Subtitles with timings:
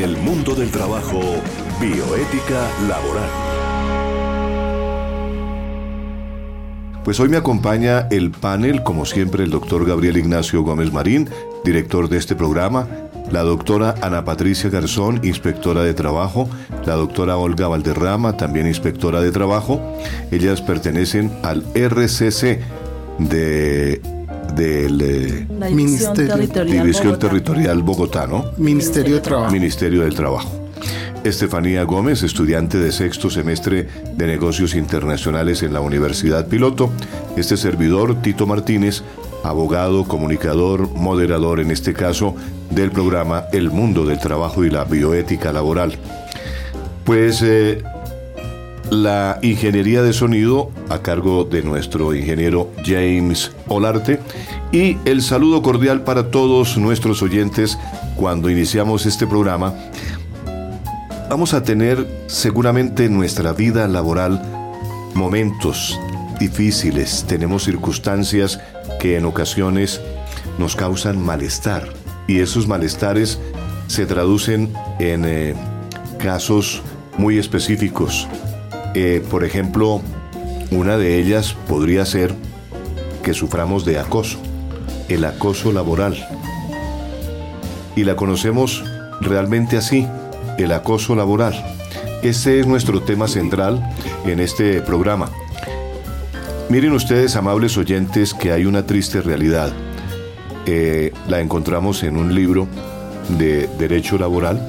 [0.00, 1.20] En el mundo del trabajo,
[1.78, 3.28] bioética laboral.
[7.04, 11.28] Pues hoy me acompaña el panel, como siempre, el doctor Gabriel Ignacio Gómez Marín,
[11.66, 12.88] director de este programa,
[13.30, 16.48] la doctora Ana Patricia Garzón, inspectora de trabajo,
[16.86, 19.82] la doctora Olga Valderrama, también inspectora de trabajo.
[20.30, 22.58] Ellas pertenecen al RCC
[23.18, 24.00] de
[24.50, 27.28] del eh, Ministerio Territorial División Bogotá.
[27.28, 28.44] Territorial Bogotá, ¿no?
[28.56, 29.52] Ministerio de Trabajo.
[29.52, 30.60] Ministerio del Trabajo.
[31.24, 33.86] Estefanía Gómez, estudiante de sexto semestre
[34.16, 36.90] de negocios internacionales en la Universidad Piloto.
[37.36, 39.02] Este servidor, Tito Martínez,
[39.44, 42.34] abogado, comunicador, moderador en este caso
[42.70, 45.98] del programa El Mundo del Trabajo y la Bioética Laboral.
[47.04, 47.82] Pues eh,
[48.90, 54.20] la ingeniería de sonido a cargo de nuestro ingeniero James Olarte.
[54.72, 57.78] Y el saludo cordial para todos nuestros oyentes
[58.16, 59.74] cuando iniciamos este programa.
[61.28, 64.42] Vamos a tener seguramente en nuestra vida laboral
[65.14, 65.98] momentos
[66.40, 68.60] difíciles, tenemos circunstancias
[68.98, 70.00] que en ocasiones
[70.58, 71.88] nos causan malestar.
[72.26, 73.38] Y esos malestares
[73.86, 75.54] se traducen en eh,
[76.18, 76.82] casos
[77.18, 78.28] muy específicos
[78.94, 80.02] eh, por ejemplo,
[80.70, 82.34] una de ellas podría ser
[83.22, 84.38] que suframos de acoso,
[85.08, 86.16] el acoso laboral.
[87.96, 88.84] Y la conocemos
[89.20, 90.06] realmente así,
[90.58, 91.54] el acoso laboral.
[92.22, 93.82] Este es nuestro tema central
[94.26, 95.30] en este programa.
[96.68, 99.72] Miren ustedes, amables oyentes, que hay una triste realidad.
[100.66, 102.68] Eh, la encontramos en un libro
[103.38, 104.60] de Derecho Laboral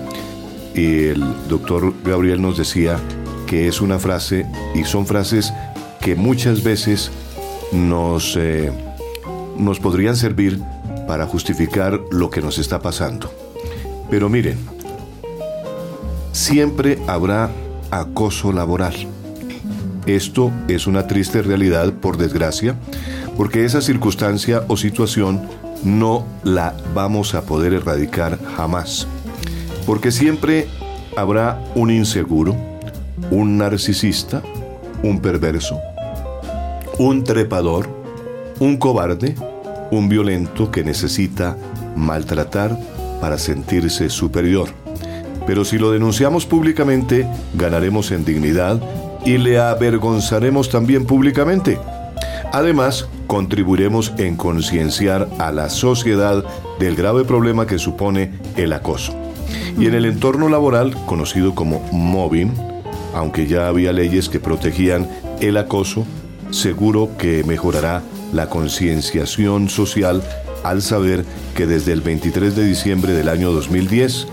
[0.73, 2.97] y el doctor Gabriel nos decía
[3.51, 5.53] que es una frase y son frases
[5.99, 7.11] que muchas veces
[7.73, 8.71] nos, eh,
[9.57, 10.61] nos podrían servir
[11.05, 13.29] para justificar lo que nos está pasando.
[14.09, 14.57] Pero miren,
[16.31, 17.51] siempre habrá
[17.91, 18.95] acoso laboral.
[20.05, 22.77] Esto es una triste realidad, por desgracia,
[23.35, 25.41] porque esa circunstancia o situación
[25.83, 29.07] no la vamos a poder erradicar jamás.
[29.85, 30.69] Porque siempre
[31.17, 32.70] habrá un inseguro,
[33.31, 34.43] un narcisista,
[35.03, 35.79] un perverso,
[36.99, 37.89] un trepador,
[38.59, 39.35] un cobarde,
[39.89, 41.57] un violento que necesita
[41.95, 42.77] maltratar
[43.19, 44.69] para sentirse superior.
[45.47, 48.79] Pero si lo denunciamos públicamente, ganaremos en dignidad
[49.25, 51.79] y le avergonzaremos también públicamente.
[52.51, 56.43] Además, contribuiremos en concienciar a la sociedad
[56.79, 59.15] del grave problema que supone el acoso.
[59.79, 62.51] Y en el entorno laboral, conocido como mobbing,
[63.13, 66.05] aunque ya había leyes que protegían el acoso,
[66.51, 70.21] seguro que mejorará la concienciación social
[70.63, 74.27] al saber que desde el 23 de diciembre del año 2010,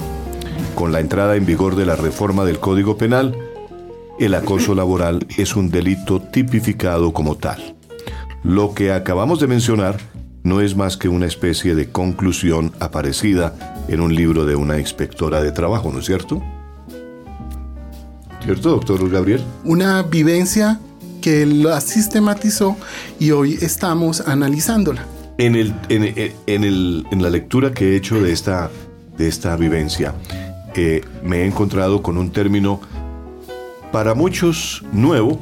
[0.74, 3.36] con la entrada en vigor de la reforma del Código Penal,
[4.18, 7.76] el acoso laboral es un delito tipificado como tal.
[8.42, 9.96] Lo que acabamos de mencionar
[10.42, 15.40] no es más que una especie de conclusión aparecida en un libro de una inspectora
[15.40, 16.42] de trabajo, ¿no es cierto?
[18.48, 19.42] ¿Cierto, doctor Gabriel?
[19.62, 20.81] Una vivencia
[21.20, 22.78] que la sistematizó
[23.20, 25.04] y hoy estamos analizándola.
[25.36, 28.70] En, el, en, el, en la lectura que he hecho de esta,
[29.19, 30.14] de esta vivencia,
[30.75, 32.81] eh, me he encontrado con un término
[33.92, 35.38] para muchos nuevo,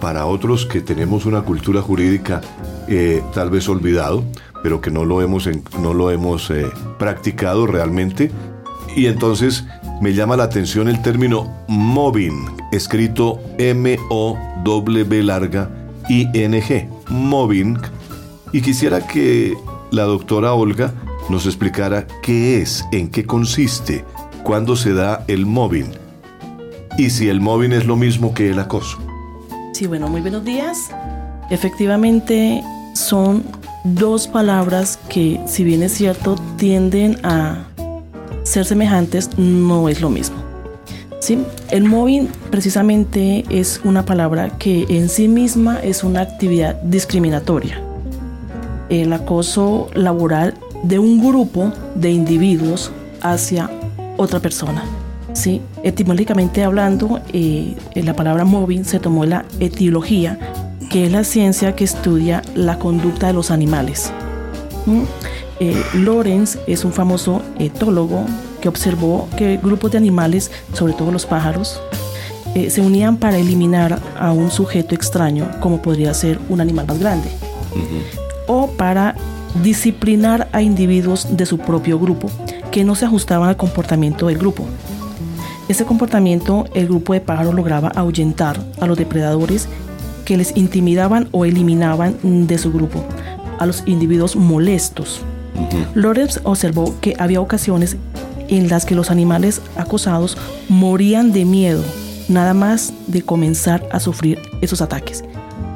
[0.00, 2.40] para otros que tenemos una cultura jurídica
[2.88, 4.24] eh, tal vez olvidado,
[4.62, 6.64] pero que no lo hemos, no lo hemos eh,
[6.98, 8.30] practicado realmente.
[8.96, 9.66] Y entonces
[10.00, 15.70] me llama la atención el término mobbing, escrito M-O-W larga
[16.08, 17.78] I-N-G, mobbing,
[18.52, 19.54] y quisiera que
[19.90, 20.92] la doctora Olga
[21.28, 24.04] nos explicara qué es, en qué consiste,
[24.42, 25.92] cuándo se da el mobbing
[26.98, 28.98] y si el mobbing es lo mismo que el acoso.
[29.72, 30.90] Sí, bueno, muy buenos días.
[31.48, 32.62] Efectivamente,
[32.94, 33.44] son
[33.84, 37.64] dos palabras que, si bien es cierto, tienden a
[38.48, 40.36] ser semejantes no es lo mismo.
[41.20, 41.38] ¿sí?
[41.70, 47.80] El mobbing precisamente es una palabra que en sí misma es una actividad discriminatoria.
[48.88, 52.90] El acoso laboral de un grupo de individuos
[53.20, 53.70] hacia
[54.16, 54.82] otra persona.
[55.34, 55.60] ¿sí?
[55.82, 60.38] Etimológicamente hablando, eh, la palabra mobbing se tomó la etiología,
[60.90, 64.10] que es la ciencia que estudia la conducta de los animales.
[65.60, 68.24] Eh, Lorenz es un famoso etólogo
[68.68, 71.80] que observó que grupos de animales, sobre todo los pájaros,
[72.54, 76.98] eh, se unían para eliminar a un sujeto extraño, como podría ser un animal más
[76.98, 77.28] grande,
[78.46, 79.14] o para
[79.62, 82.30] disciplinar a individuos de su propio grupo
[82.70, 84.66] que no se ajustaban al comportamiento del grupo.
[85.68, 89.66] Ese comportamiento el grupo de pájaros lograba ahuyentar a los depredadores
[90.26, 93.02] que les intimidaban o eliminaban de su grupo,
[93.58, 95.22] a los individuos molestos.
[95.94, 97.96] Lorenz observó que había ocasiones
[98.48, 100.36] en las que los animales acosados
[100.68, 101.82] morían de miedo,
[102.28, 105.24] nada más de comenzar a sufrir esos ataques.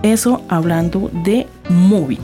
[0.02, 2.20] Eso hablando de moving.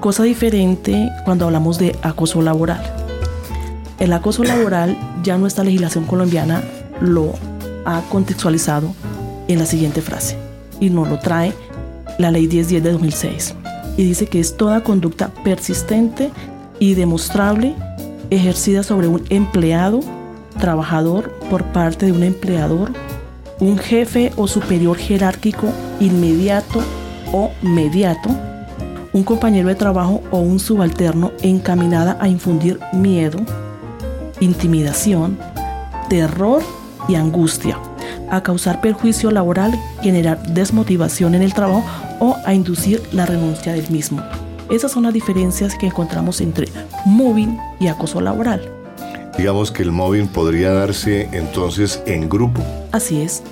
[0.00, 2.82] Cosa diferente cuando hablamos de acoso laboral.
[3.98, 6.62] El acoso laboral ya nuestra legislación colombiana
[7.00, 7.34] lo
[7.84, 8.94] ha contextualizado
[9.48, 10.36] en la siguiente frase
[10.80, 11.52] y nos lo trae
[12.18, 13.54] la ley 1010 de 2006
[13.96, 16.30] y dice que es toda conducta persistente
[16.78, 17.74] y demostrable
[18.30, 20.00] ejercida sobre un empleado,
[20.58, 22.92] trabajador por parte de un empleador,
[23.60, 25.68] un jefe o superior jerárquico
[26.00, 26.80] inmediato
[27.32, 28.30] o mediato,
[29.12, 33.38] un compañero de trabajo o un subalterno encaminada a infundir miedo,
[34.40, 35.38] intimidación,
[36.08, 36.62] terror
[37.08, 37.78] y angustia,
[38.30, 41.82] a causar perjuicio laboral, generar desmotivación en el trabajo
[42.20, 44.22] o a inducir la renuncia del mismo.
[44.70, 46.68] Esas son las diferencias que encontramos entre
[47.04, 48.70] moving y acoso laboral.
[49.36, 52.60] Digamos que el moving podría darse entonces en grupo.
[52.92, 53.42] Así es,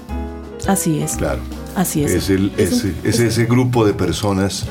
[0.67, 1.13] así es.
[1.17, 1.41] Claro.
[1.77, 2.13] Así es.
[2.13, 4.65] Es, el, Es ese, un- es ese grupo de personas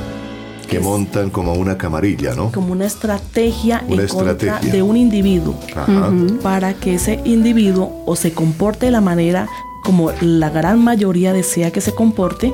[0.67, 2.51] que Es- montan como una camarilla, ¿no?
[2.51, 4.71] como una estrategia Una en contra estrategia.
[4.73, 6.11] de un individuo Ajá.
[6.41, 9.47] para que ese individuo o se comporte de la manera
[9.83, 12.51] como la gran mayoría desea que se comporte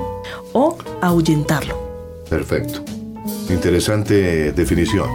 [0.51, 1.79] o ahuyentarlo.
[2.29, 2.81] Perfecto.
[3.49, 5.07] Interesante definición.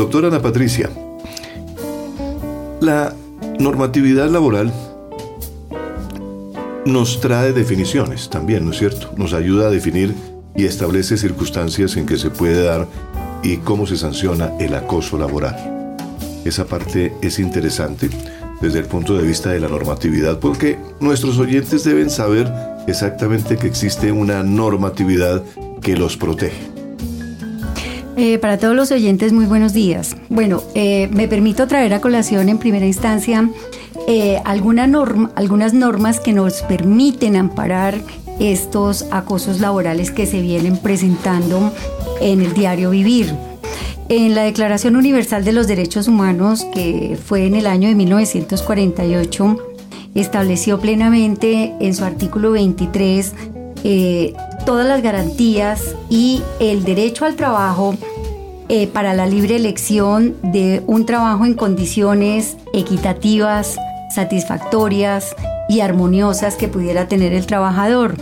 [0.00, 0.88] Doctora Ana Patricia,
[2.80, 3.14] la
[3.58, 4.72] normatividad laboral
[6.86, 9.12] nos trae definiciones también, ¿no es cierto?
[9.18, 10.14] Nos ayuda a definir
[10.56, 12.86] y establece circunstancias en que se puede dar
[13.42, 15.98] y cómo se sanciona el acoso laboral.
[16.46, 18.08] Esa parte es interesante
[18.62, 22.50] desde el punto de vista de la normatividad porque nuestros oyentes deben saber
[22.86, 25.44] exactamente que existe una normatividad
[25.82, 26.79] que los protege.
[28.16, 30.16] Eh, para todos los oyentes, muy buenos días.
[30.28, 33.48] Bueno, eh, me permito traer a colación en primera instancia
[34.08, 34.84] eh, alguna
[35.36, 37.94] algunas normas que nos permiten amparar
[38.40, 41.72] estos acosos laborales que se vienen presentando
[42.20, 43.32] en el diario Vivir.
[44.08, 49.56] En la Declaración Universal de los Derechos Humanos, que fue en el año de 1948,
[50.16, 53.32] estableció plenamente en su artículo 23
[53.84, 54.34] eh,
[54.64, 57.94] todas las garantías y el derecho al trabajo
[58.68, 63.76] eh, para la libre elección de un trabajo en condiciones equitativas,
[64.14, 65.34] satisfactorias
[65.68, 68.14] y armoniosas que pudiera tener el trabajador.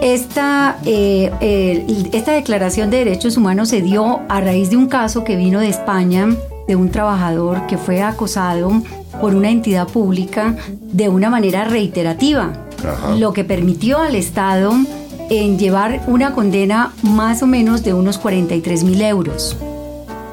[0.00, 5.24] Esta, eh, eh, esta declaración de derechos humanos se dio a raíz de un caso
[5.24, 6.28] que vino de España
[6.66, 8.70] de un trabajador que fue acosado
[9.20, 13.16] por una entidad pública de una manera reiterativa, Ajá.
[13.16, 14.72] lo que permitió al Estado
[15.32, 19.56] en llevar una condena más o menos de unos 43 mil euros.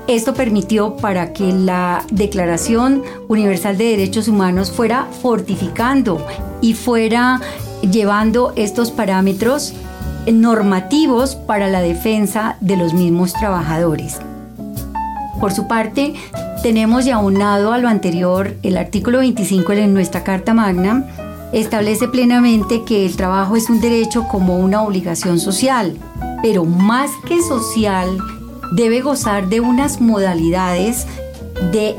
[0.07, 6.25] Esto permitió para que la Declaración Universal de Derechos Humanos fuera fortificando
[6.59, 7.39] y fuera
[7.89, 9.73] llevando estos parámetros
[10.29, 14.19] normativos para la defensa de los mismos trabajadores.
[15.39, 16.13] Por su parte,
[16.61, 21.07] tenemos ya aunado a lo anterior el artículo 25 de nuestra Carta Magna,
[21.53, 25.97] establece plenamente que el trabajo es un derecho como una obligación social,
[26.41, 28.17] pero más que social,
[28.73, 31.07] debe gozar de unas modalidades
[31.71, 31.95] de,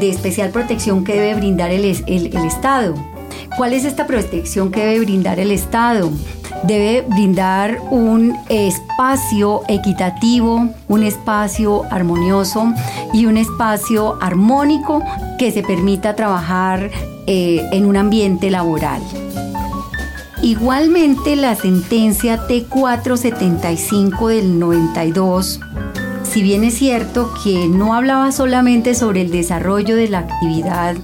[0.00, 2.94] de especial protección que debe brindar el- el Estado.
[3.56, 6.10] ¿Cuál es esta protección que debe brindar el Estado?
[6.64, 12.72] Debe brindar un espacio equitativo, un espacio armonioso
[13.12, 15.02] y un espacio armónico
[15.38, 16.90] que se permita trabajar
[17.30, 19.02] eh, en un ambiente laboral.
[20.40, 25.60] Igualmente la sentencia T475 del 92,
[26.22, 30.96] si bien es cierto que no hablaba solamente sobre el desarrollo de la actividad,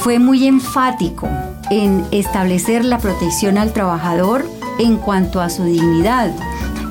[0.00, 1.28] fue muy enfático
[1.70, 4.44] en establecer la protección al trabajador
[4.80, 6.32] en cuanto a su dignidad.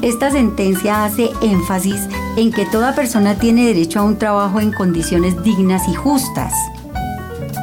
[0.02, 5.44] Esta sentencia hace énfasis en que toda persona tiene derecho a un trabajo en condiciones
[5.44, 6.54] dignas y justas.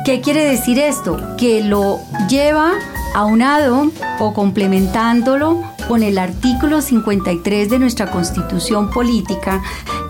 [0.04, 1.18] ¿Qué quiere decir esto?
[1.38, 2.74] Que lo lleva
[3.14, 9.62] aunado o complementándolo con el artículo 53 de nuestra Constitución Política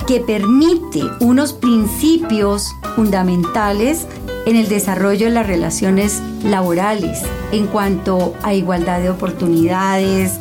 [0.09, 4.09] que permite unos principios fundamentales
[4.47, 7.23] en el desarrollo de las relaciones laborales
[7.53, 10.41] en cuanto a igualdad de oportunidades,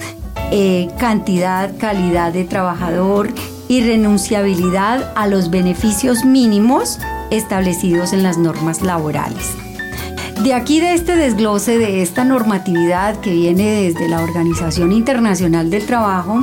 [0.52, 3.30] eh, cantidad, calidad de trabajador
[3.68, 6.98] y renunciabilidad a los beneficios mínimos
[7.34, 9.52] establecidos en las normas laborales.
[10.44, 15.86] De aquí de este desglose de esta normatividad que viene desde la Organización Internacional del
[15.86, 16.42] Trabajo,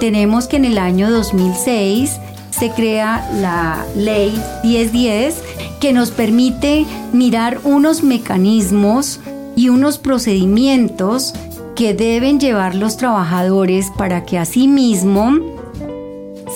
[0.00, 2.18] tenemos que en el año 2006
[2.50, 5.42] se crea la ley 1010
[5.80, 9.20] que nos permite mirar unos mecanismos
[9.54, 11.34] y unos procedimientos
[11.76, 15.38] que deben llevar los trabajadores para que asimismo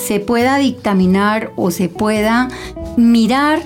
[0.04, 2.48] se pueda dictaminar o se pueda
[2.96, 3.62] mirar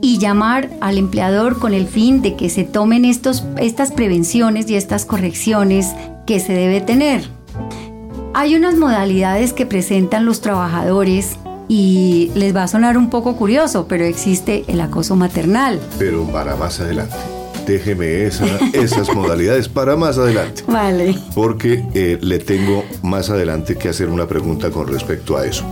[0.00, 4.76] y llamar al empleador con el fin de que se tomen estos, estas prevenciones y
[4.76, 5.92] estas correcciones
[6.26, 7.22] que se debe tener.
[8.34, 11.36] Hay unas modalidades que presentan los trabajadores
[11.68, 15.80] y les va a sonar un poco curioso, pero existe el acoso maternal.
[15.98, 17.16] Pero para más adelante
[17.66, 20.62] déjeme esas modalidades para más adelante.
[20.66, 21.16] Vale.
[21.34, 25.64] Porque eh, le tengo más adelante que hacer una pregunta con respecto a eso.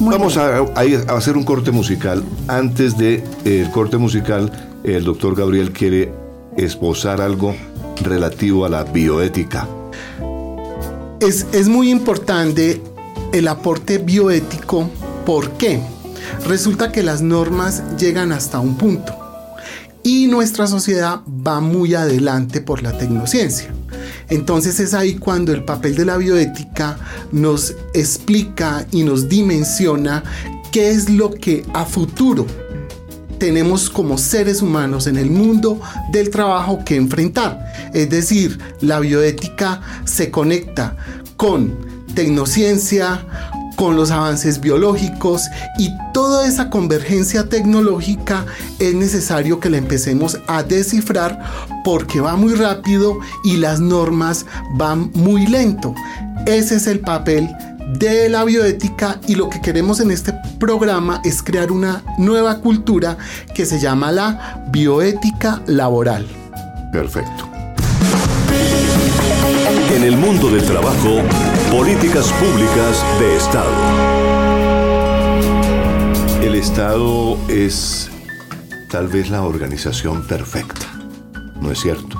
[0.00, 0.60] Vamos a,
[1.08, 2.22] hacer un corte musical.
[2.46, 4.50] Antes del de, el corte musical,
[4.84, 6.12] el doctor Gabriel quiere
[6.56, 7.54] esbozar algo
[8.02, 9.66] relativo a la bioética.
[11.20, 12.80] Es, es muy importante
[13.32, 14.88] el aporte bioético.
[15.26, 15.80] ¿Por qué?
[16.46, 19.14] Resulta que las normas llegan hasta un punto
[20.02, 23.74] y nuestra sociedad va muy adelante por la tecnociencia.
[24.30, 26.98] Entonces es ahí cuando el papel de la bioética
[27.32, 30.22] nos explica y nos dimensiona
[30.70, 32.46] qué es lo que a futuro
[33.38, 35.80] tenemos como seres humanos en el mundo
[36.10, 37.72] del trabajo que enfrentar.
[37.94, 40.96] Es decir, la bioética se conecta
[41.36, 41.76] con
[42.14, 43.24] tecnociencia,
[43.78, 48.44] con los avances biológicos y toda esa convergencia tecnológica
[48.80, 51.38] es necesario que la empecemos a descifrar
[51.84, 55.94] porque va muy rápido y las normas van muy lento.
[56.44, 57.48] Ese es el papel
[58.00, 63.16] de la bioética y lo que queremos en este programa es crear una nueva cultura
[63.54, 66.26] que se llama la bioética laboral.
[66.92, 67.57] Perfecto.
[70.08, 71.18] El mundo del trabajo,
[71.70, 73.70] políticas públicas de Estado.
[76.42, 78.10] El Estado es
[78.90, 80.86] tal vez la organización perfecta,
[81.60, 82.18] ¿no es cierto?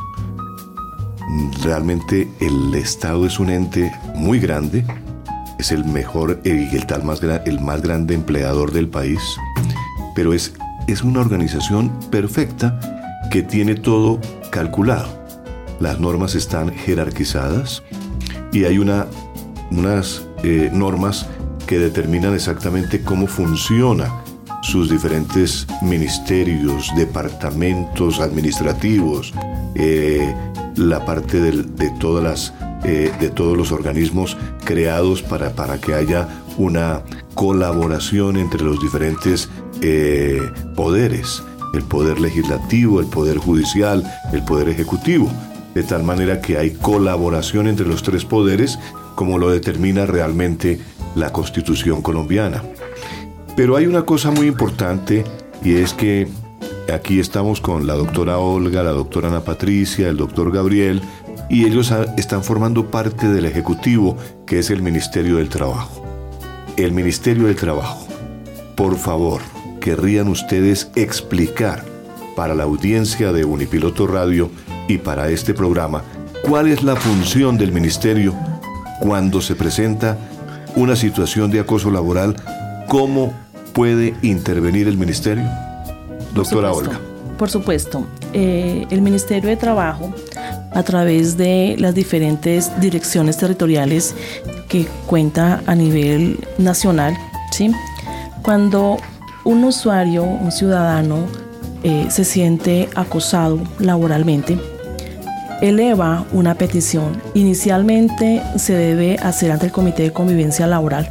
[1.63, 4.85] Realmente el Estado es un ente muy grande,
[5.59, 9.21] es el mejor y el, tal más, el más grande empleador del país,
[10.15, 10.53] pero es,
[10.89, 12.79] es una organización perfecta
[13.31, 15.28] que tiene todo calculado
[15.81, 17.83] las normas están jerarquizadas
[18.53, 19.07] y hay una,
[19.71, 21.27] unas eh, normas
[21.67, 24.23] que determinan exactamente cómo funciona
[24.63, 29.33] sus diferentes ministerios, departamentos administrativos,
[29.75, 30.35] eh,
[30.77, 32.55] la parte de, todas las,
[32.85, 37.03] eh, de todos los organismos creados para, para que haya una
[37.35, 39.49] colaboración entre los diferentes
[40.75, 41.41] poderes,
[41.73, 45.31] el poder legislativo, el poder judicial, el poder ejecutivo
[45.75, 48.79] de tal manera que hay colaboración entre los tres poderes,
[49.15, 50.81] como lo determina realmente
[51.15, 52.63] la Constitución colombiana.
[53.57, 55.25] Pero hay una cosa muy importante
[55.63, 56.29] y es que
[56.93, 61.03] aquí estamos con la doctora Olga, la doctora Ana Patricia, el doctor Gabriel,
[61.51, 66.05] y ellos están formando parte del Ejecutivo, que es el Ministerio del Trabajo.
[66.77, 68.07] El Ministerio del Trabajo,
[68.77, 69.41] por favor,
[69.81, 71.85] querrían ustedes explicar
[72.37, 74.51] para la audiencia de Unipiloto Radio
[74.89, 76.03] y para este programa,
[76.43, 78.35] ¿cuál es la función del ministerio
[79.01, 80.17] cuando se presenta
[80.75, 82.35] una situación de acoso laboral?
[82.89, 83.33] ¿Cómo
[83.75, 85.45] puede intervenir el ministerio?
[86.35, 86.99] Doctora Olga.
[87.37, 90.13] Por supuesto, eh, el Ministerio de Trabajo,
[90.73, 94.15] a través de las diferentes direcciones territoriales
[94.69, 97.17] que cuenta a nivel nacional,
[97.53, 97.71] ¿sí?
[98.43, 98.97] cuando
[99.45, 101.27] un usuario, un ciudadano,
[101.85, 104.59] eh, se siente acosado laboralmente,
[105.61, 107.21] eleva una petición.
[107.35, 111.11] Inicialmente se debe hacer ante el Comité de Convivencia Laboral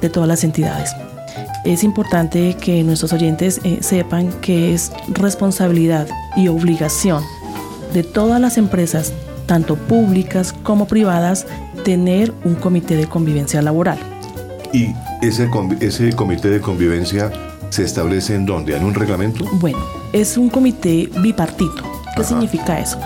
[0.00, 0.94] de todas las entidades.
[1.64, 7.22] Es importante que nuestros oyentes eh, sepan que es responsabilidad y obligación
[7.92, 9.12] de todas las empresas,
[9.46, 11.46] tanto públicas como privadas,
[11.84, 13.98] tener un comité de convivencia laboral.
[14.72, 17.30] ¿Y ese, ese comité de convivencia
[17.68, 18.76] se establece en dónde?
[18.76, 19.44] ¿En un reglamento?
[19.54, 19.78] Bueno,
[20.12, 21.82] es un comité bipartito.
[22.16, 22.98] ¿Qué significa eso?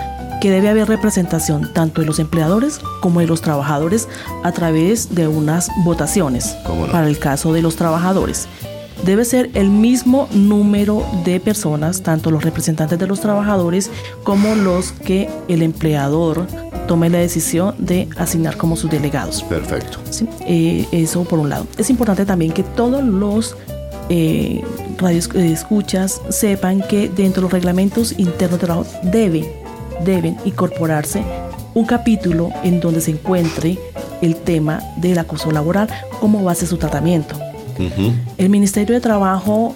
[0.45, 4.07] Que debe haber representación tanto de los empleadores como de los trabajadores
[4.43, 6.55] a través de unas votaciones
[6.91, 8.47] para el caso de los trabajadores.
[9.03, 13.89] Debe ser el mismo número de personas, tanto los representantes de los trabajadores
[14.23, 16.45] como los que el empleador
[16.87, 19.41] tome la decisión de asignar como sus delegados.
[19.41, 19.97] Perfecto.
[20.41, 21.65] Eh, eso por un lado.
[21.79, 23.57] Es importante también que todos los
[24.09, 24.63] eh,
[24.99, 29.64] radio eh, escuchas sepan que dentro de los reglamentos internos de trabajo deben,
[30.03, 31.23] deben incorporarse
[31.73, 33.77] un capítulo en donde se encuentre
[34.21, 37.37] el tema del acoso laboral como base de su tratamiento.
[38.37, 39.75] El Ministerio de Trabajo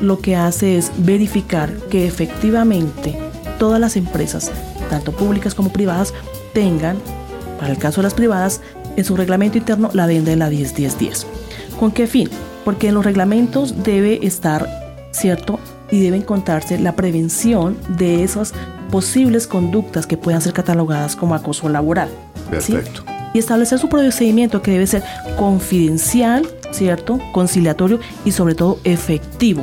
[0.00, 3.16] lo que hace es verificar que efectivamente
[3.58, 4.50] todas las empresas,
[4.88, 6.14] tanto públicas como privadas,
[6.52, 6.98] tengan,
[7.58, 8.60] para el caso de las privadas,
[8.96, 11.26] en su reglamento interno la venda de la 10-10-10.
[11.78, 12.28] ¿Con qué fin?
[12.64, 14.68] Porque en los reglamentos debe estar,
[15.12, 15.58] ¿cierto?
[15.90, 18.52] Y debe encontrarse la prevención de esas
[18.90, 22.08] posibles conductas que puedan ser catalogadas como acoso laboral.
[22.50, 23.04] Perfecto.
[23.32, 25.02] Y establecer su procedimiento que debe ser
[25.36, 27.18] confidencial, ¿cierto?
[27.32, 29.62] Conciliatorio y sobre todo efectivo.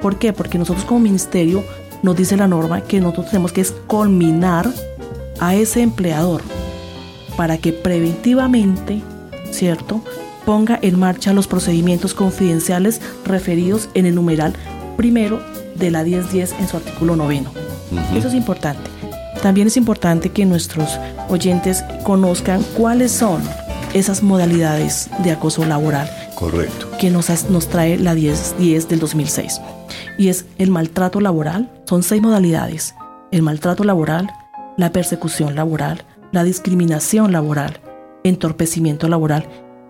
[0.00, 0.32] ¿Por qué?
[0.32, 1.64] Porque nosotros como ministerio
[2.02, 4.70] nos dice la norma que nosotros tenemos que es culminar
[5.40, 6.42] a ese empleador
[7.36, 9.00] para que preventivamente,
[9.50, 10.02] ¿cierto?
[10.44, 14.54] Ponga en marcha los procedimientos confidenciales referidos en el numeral
[14.96, 15.40] primero
[15.76, 17.52] de la 1010 en su artículo noveno.
[18.14, 18.90] Eso es importante.
[19.42, 20.98] También es importante que nuestros
[21.28, 23.42] oyentes conozcan cuáles son
[23.94, 26.10] esas modalidades de acoso laboral.
[26.34, 26.88] Correcto.
[26.98, 29.60] Que nos, nos trae la 1010 del 2006.
[30.18, 31.70] Y es el maltrato laboral.
[31.86, 32.94] Son seis modalidades.
[33.30, 34.28] El maltrato laboral,
[34.76, 37.80] la persecución laboral, la discriminación laboral,
[38.24, 39.48] entorpecimiento laboral,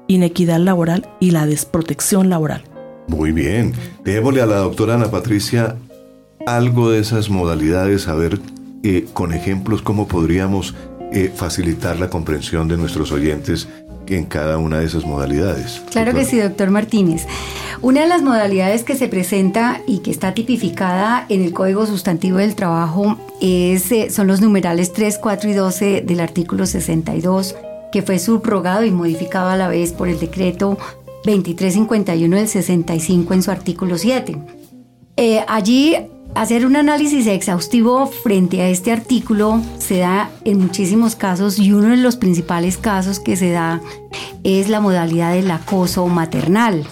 [0.09, 2.65] inequidad laboral y la desprotección laboral.
[3.09, 3.73] Muy bien.
[4.05, 5.77] Démosle a la doctora Ana Patricia
[6.47, 8.39] algo de esas modalidades, a ver
[8.83, 10.75] eh, con ejemplos cómo podríamos
[11.13, 13.69] eh, facilitar la comprensión de nuestros oyentes
[14.07, 15.83] en cada una de esas modalidades.
[15.91, 17.27] Claro que sí, doctor Martínez.
[17.83, 22.39] Una de las modalidades que se presenta y que está tipificada en el Código Sustantivo
[22.39, 27.57] del Trabajo es, eh, son los numerales 3, 4 y 12 del artículo 62,
[27.91, 30.79] que fue subrogado y modificado a la vez por el decreto
[31.25, 34.37] 2351 del 65 en su artículo 7.
[35.17, 35.97] Eh, allí
[36.35, 41.89] Hacer un análisis exhaustivo frente a este artículo se da en muchísimos casos y uno
[41.89, 43.81] de los principales casos que se da
[44.45, 46.85] es la modalidad del acoso maternal.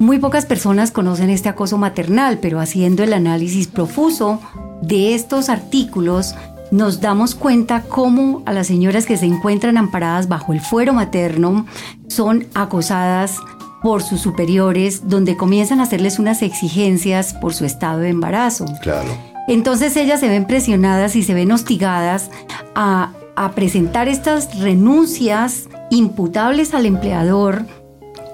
[0.00, 4.40] Muy pocas personas conocen este acoso maternal, pero haciendo el análisis profuso
[4.82, 6.34] de estos artículos
[6.70, 11.66] nos damos cuenta cómo a las señoras que se encuentran amparadas bajo el fuero materno
[12.08, 13.38] son acosadas
[13.82, 18.66] por sus superiores, donde comienzan a hacerles unas exigencias por su estado de embarazo.
[18.82, 19.08] Claro.
[19.48, 22.30] Entonces ellas se ven presionadas y se ven hostigadas
[22.74, 23.12] a,
[23.54, 27.64] presentar estas renuncias imputables al empleador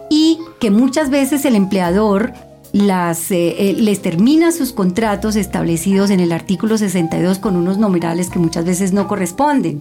[0.08, 2.32] y que muchas veces el empleador
[2.74, 8.30] las, eh, eh, les termina sus contratos establecidos en el artículo 62 con unos numerales
[8.30, 9.80] que muchas veces no corresponden.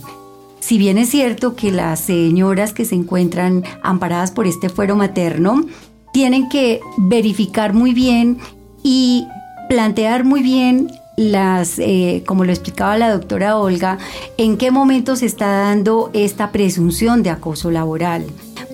[0.59, 5.65] Si bien es cierto que las señoras que se encuentran amparadas por este fuero materno
[6.13, 8.37] tienen que verificar muy bien
[8.83, 9.25] y
[9.69, 13.97] plantear muy bien las, eh, como lo explicaba la doctora Olga,
[14.37, 18.27] en qué momento se está dando esta presunción de acoso laboral.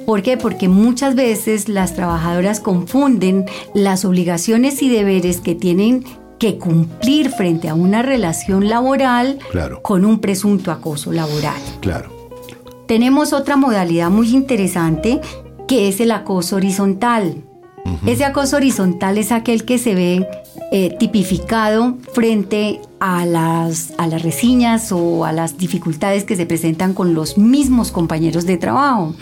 [0.10, 0.38] ¿Por qué?
[0.38, 3.46] Porque muchas veces las trabajadoras confunden
[3.76, 6.04] las obligaciones y deberes que tienen
[6.40, 9.38] que cumplir frente a una relación laboral
[9.84, 11.62] con un presunto acoso laboral.
[11.80, 12.10] Claro.
[12.88, 15.22] Tenemos otra modalidad muy interesante
[15.68, 17.44] que es el acoso horizontal.
[18.08, 20.28] Ese acoso horizontal es aquel que se ve
[20.72, 26.94] eh, tipificado frente a las, a las reseñas o a las dificultades que se presentan
[26.94, 29.16] con los mismos compañeros de trabajo.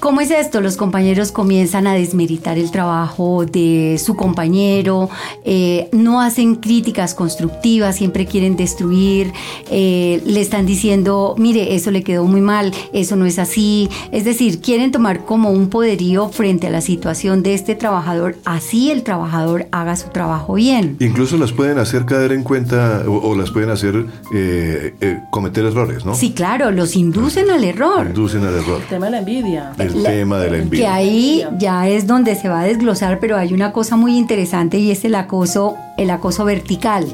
[0.00, 0.60] ¿Cómo es esto?
[0.60, 5.08] Los compañeros comienzan a desmeritar el trabajo de su compañero,
[5.44, 9.32] eh, no hacen críticas constructivas, siempre quieren destruir,
[9.70, 13.88] eh, le están diciendo, mire, eso le quedó muy mal, eso no es así.
[14.12, 18.90] Es decir, quieren tomar como un poderío frente a la situación de este trabajador, así
[18.90, 20.75] el trabajador haga su trabajo bien.
[21.00, 26.04] Incluso las pueden hacer caer en cuenta o, las pueden hacer eh, eh, cometer errores,
[26.04, 26.14] ¿no?
[26.14, 28.06] Sí, claro, los inducen al error.
[28.06, 28.80] Inducen al error.
[28.80, 29.72] El tema de la envidia.
[29.78, 30.86] El tema de la envidia.
[30.86, 34.78] Que ahí ya es donde se va a desglosar, pero hay una cosa muy interesante
[34.78, 37.06] y es el acoso, el acoso vertical.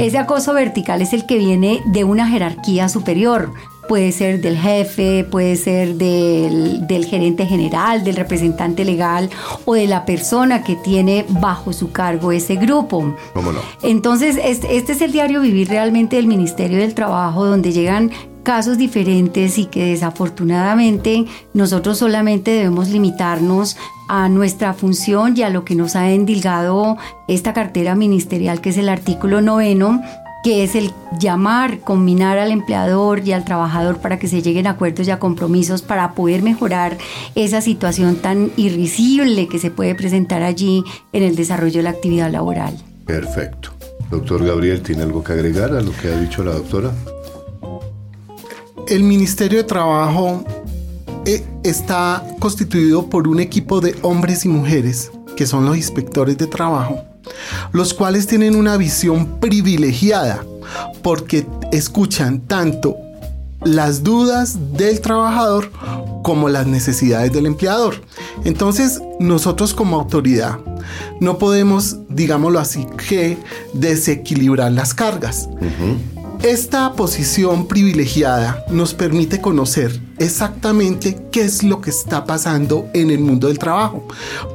[0.00, 3.52] Ese acoso vertical es el que viene de una jerarquía superior
[3.88, 9.30] puede ser del jefe, puede ser del, gerente general, del representante legal
[9.64, 13.14] o de la persona que tiene bajo su cargo ese grupo.
[13.32, 13.60] ¿Cómo no?
[13.82, 18.10] Entonces, este, este es el diario vivir realmente del Ministerio del Trabajo, donde llegan
[18.44, 23.76] casos diferentes y que desafortunadamente nosotros solamente debemos limitarnos
[24.08, 28.76] a nuestra función y a lo que nos ha endilgado esta cartera ministerial que es
[28.76, 30.02] el artículo noveno
[30.44, 34.72] que es el llamar, combinar al empleador y al trabajador para que se lleguen a
[34.72, 36.98] acuerdos y a compromisos para poder mejorar
[37.34, 42.30] esa situación tan irrisible que se puede presentar allí en el desarrollo de la actividad
[42.30, 42.76] laboral.
[43.06, 43.70] Perfecto.
[44.10, 46.92] Doctor Gabriel, ¿tiene algo que agregar a lo que ha dicho la doctora?
[48.86, 50.44] El Ministerio de Trabajo
[51.24, 56.46] eh, está constituido por un equipo de hombres y mujeres, que son los inspectores de
[56.46, 57.02] trabajo,
[57.72, 60.44] los cuales tienen una visión privilegiada
[61.02, 62.96] porque escuchan tanto
[63.64, 65.70] las dudas del trabajador
[66.22, 68.02] como las necesidades del empleador.
[68.44, 70.58] Entonces, nosotros como autoridad
[71.20, 73.38] no podemos, digámoslo así, que
[73.72, 75.48] desequilibrar las cargas.
[76.42, 83.20] Esta posición privilegiada nos permite conocer exactamente qué es lo que está pasando en el
[83.20, 84.06] mundo del trabajo.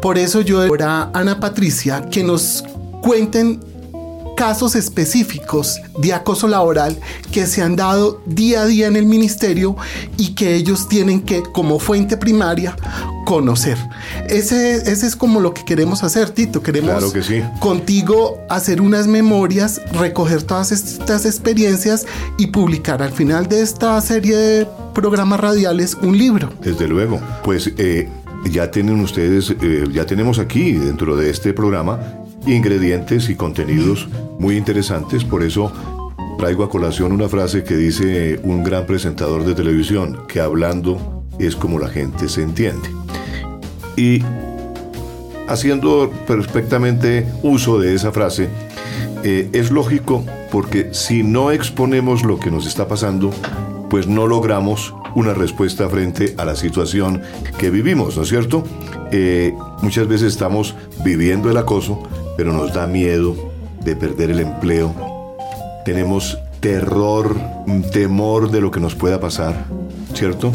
[0.02, 2.63] Por eso yo ahora Ana Patricia que nos
[3.02, 3.60] cuenten
[4.39, 6.97] casos específicos de acoso laboral
[7.30, 9.75] que se han dado día a día en el ministerio
[10.15, 12.73] y que ellos tienen que, como fuente primaria,
[13.25, 13.78] conocer.
[14.30, 16.63] Ese, ese es como lo que queremos hacer, Tito.
[16.63, 17.13] Queremos
[17.60, 22.06] contigo hacer unas memorias, recoger todas estas experiencias
[22.38, 26.49] y publicar al final de esta serie de programas radiales un libro.
[26.63, 27.19] Desde luego.
[27.43, 28.08] Pues eh,
[28.49, 31.99] ya tienen ustedes, eh, ya tenemos aquí dentro de este programa
[32.54, 34.08] ingredientes y contenidos
[34.40, 35.72] muy interesantes, por eso
[36.38, 41.56] traigo a colación una frase que dice un gran presentador de televisión, que hablando es
[41.56, 42.90] como la gente se entiende.
[43.96, 44.24] Y
[45.48, 48.50] haciendo perfectamente uso de esa frase,
[49.24, 53.32] eh, es lógico porque si no exponemos lo que nos está pasando,
[53.90, 57.22] pues no logramos una respuesta frente a la situación
[57.58, 58.64] que vivimos, ¿no es cierto?
[59.12, 62.02] Eh, muchas veces estamos viviendo el acoso,
[62.39, 63.36] pero nos da miedo
[63.84, 64.95] de perder el empleo.
[65.84, 67.36] Tenemos terror,
[67.91, 69.65] temor de lo que nos pueda pasar,
[70.13, 70.54] ¿cierto?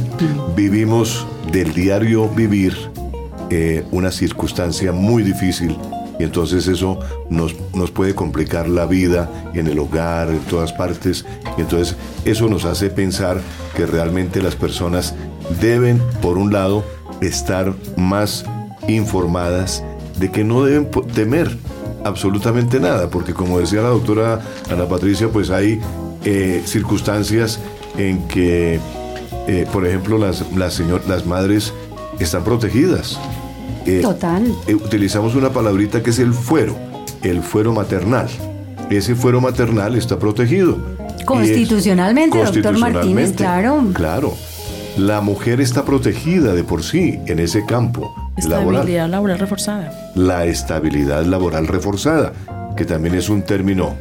[0.57, 2.75] Vivimos del diario vivir
[3.51, 5.77] eh, una circunstancia muy difícil
[6.18, 11.27] y entonces eso nos, nos puede complicar la vida en el hogar, en todas partes.
[11.59, 13.42] Y entonces eso nos hace pensar
[13.77, 15.14] que realmente las personas
[15.61, 16.83] deben, por un lado,
[17.20, 18.47] estar más
[18.88, 19.85] informadas
[20.18, 21.59] de que no deben temer
[22.05, 24.40] absolutamente nada, porque como decía la doctora
[24.71, 25.81] Ana Patricia, pues hay
[26.25, 27.59] eh, circunstancias
[27.97, 28.79] en que,
[29.49, 31.73] eh, por ejemplo, las, las, las madres
[32.19, 33.19] están protegidas.
[33.87, 34.55] Eh, Total.
[34.69, 36.77] utilizamos una palabrita que es el fuero,
[37.23, 38.29] el fuero maternal.
[38.90, 40.79] Ese fuero maternal está protegido.
[41.25, 43.83] Constitucionalmente, doctor Martínez, claro.
[43.95, 44.35] Claro.
[44.97, 49.38] La mujer está protegida de por sí en ese campo Estabilidad laboral.
[49.38, 50.12] reforzada.
[50.14, 52.33] La estabilidad laboral reforzada,
[52.77, 53.94] que también es un término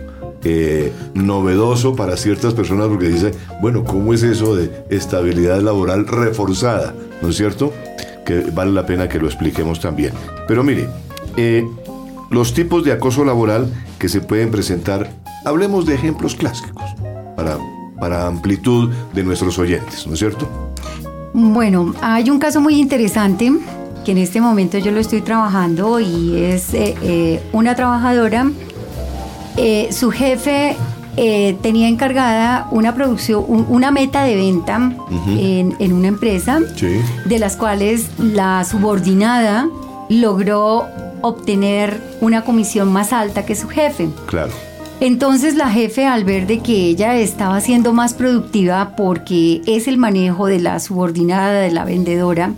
[0.43, 6.93] eh, novedoso para ciertas personas porque dice, bueno, ¿cómo es eso de estabilidad laboral reforzada?
[7.21, 7.71] ¿No es cierto?
[8.25, 10.13] Que vale la pena que lo expliquemos también.
[10.47, 10.89] Pero mire,
[11.37, 11.65] eh,
[12.29, 15.09] los tipos de acoso laboral que se pueden presentar,
[15.45, 16.83] hablemos de ejemplos clásicos
[17.35, 17.57] para,
[17.99, 20.47] para amplitud de nuestros oyentes, ¿no es cierto?
[21.33, 23.51] Bueno, hay un caso muy interesante
[24.03, 28.51] que en este momento yo lo estoy trabajando y es eh, eh, una trabajadora.
[29.57, 30.75] Eh, su jefe
[31.61, 34.91] tenía encargada una producción, una meta de venta
[35.27, 36.59] en, una empresa,
[37.25, 39.69] de las cuales la subordinada
[40.09, 40.87] logró
[41.21, 44.09] obtener una comisión más alta que su jefe.
[44.25, 44.51] Claro.
[44.99, 49.97] Entonces la jefe al ver de que ella estaba siendo más productiva porque es el
[49.97, 52.53] manejo de la subordinada de la vendedora,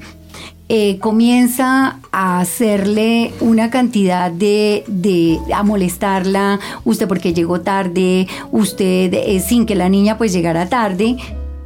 [0.68, 9.14] eh, comienza a hacerle una cantidad de, de, a molestarla, usted porque llegó tarde, usted
[9.14, 11.18] eh, sin que la niña pues llegara tarde.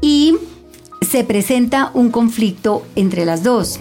[0.01, 0.35] Y
[1.01, 3.79] se presenta un conflicto entre las dos.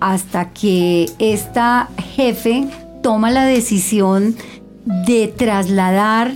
[0.00, 2.68] Hasta que esta jefe
[3.02, 4.36] toma la decisión
[4.84, 6.34] de trasladar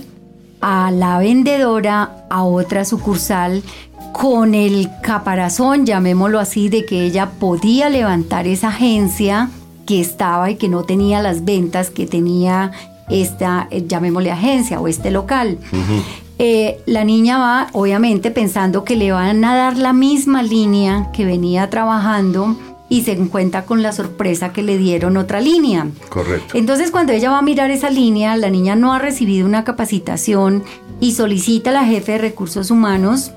[0.59, 3.61] a la vendedora a otra sucursal
[4.13, 9.49] con el caparazón, llamémoslo así, de que ella podía levantar esa agencia
[9.85, 12.71] que estaba y que no tenía las ventas que tenía
[13.09, 15.57] esta, eh, llamémosle agencia o este local.
[16.39, 21.25] Eh, la niña va, obviamente, pensando que le van a dar la misma línea que
[21.25, 22.55] venía trabajando
[22.89, 25.87] y se encuentra con la sorpresa que le dieron otra línea.
[26.09, 26.55] Correcto.
[26.55, 30.63] Entonces, cuando ella va a mirar esa línea, la niña no ha recibido una capacitación
[30.99, 33.31] y solicita a la jefe de recursos humanos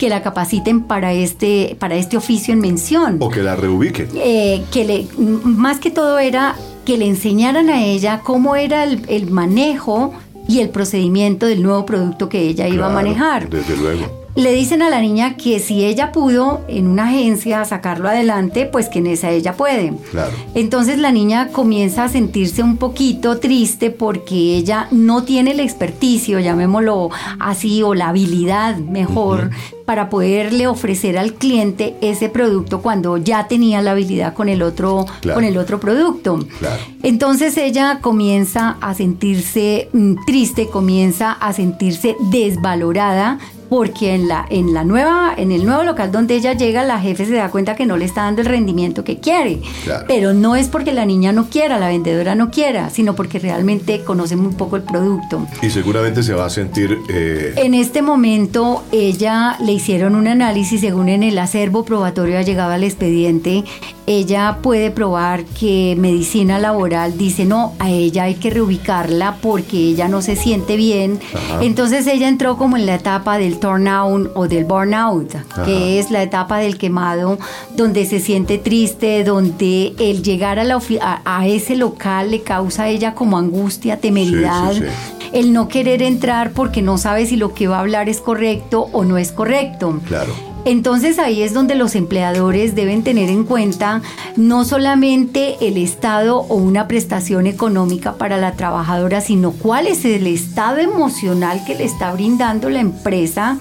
[0.00, 3.18] que la capaciten para este, para este oficio en mención.
[3.20, 4.08] O que la reubiquen.
[4.14, 9.30] Eh, que le, más que todo era que le enseñaran a ella cómo era el,
[9.30, 10.14] manejo
[10.48, 13.50] y el procedimiento del nuevo producto que ella iba a manejar.
[13.50, 14.19] Desde luego.
[14.36, 18.88] Le dicen a la niña que si ella pudo en una agencia sacarlo adelante, pues
[18.88, 19.92] que en esa ella puede.
[20.10, 20.30] Claro.
[20.54, 26.38] Entonces la niña comienza a sentirse un poquito triste porque ella no tiene el experticio,
[26.38, 29.50] llamémoslo así, o la habilidad mejor
[29.84, 35.06] para poderle ofrecer al cliente ese producto cuando ya tenía la habilidad con el otro,
[35.20, 35.34] Claro.
[35.34, 36.38] con el otro producto.
[36.60, 36.80] Claro.
[37.02, 43.38] Entonces ella comienza a sentirse mm, triste, comienza a sentirse desvalorada
[43.70, 47.24] porque en la, en la nueva, en el nuevo local donde ella llega, la jefe
[47.24, 49.60] se da cuenta que no le está dando el rendimiento que quiere.
[49.84, 50.04] Claro.
[50.08, 54.02] Pero no es porque la niña no quiera, la vendedora no quiera, sino porque realmente
[54.02, 55.46] conoce muy poco el producto.
[55.62, 56.98] Y seguramente se va a sentir...
[57.08, 62.42] eh, En este momento ella le hicieron un análisis según en el acervo probatorio ha
[62.42, 63.62] llegado al expediente.
[64.06, 70.08] Ella puede probar que medicina laboral dice no, a ella hay que reubicarla porque ella
[70.08, 71.20] no se siente bien.
[71.32, 71.62] Ajá.
[71.62, 75.64] Entonces ella entró como en la etapa del turnout o del burnout, Ajá.
[75.64, 77.38] que es la etapa del quemado,
[77.76, 82.84] donde se siente triste, donde el llegar a, la a, a ese local le causa
[82.84, 85.28] a ella como angustia, temeridad Sí, sí, sí.
[85.34, 88.88] el no querer entrar porque no sabe si lo que va a hablar es correcto
[88.92, 90.00] o no es correcto.
[90.08, 90.32] Claro.
[90.64, 94.02] Entonces ahí es donde los empleadores deben tener en cuenta
[94.36, 100.26] no solamente el estado o una prestación económica para la trabajadora, sino cuál es el
[100.26, 103.58] estado emocional que le está brindando la empresa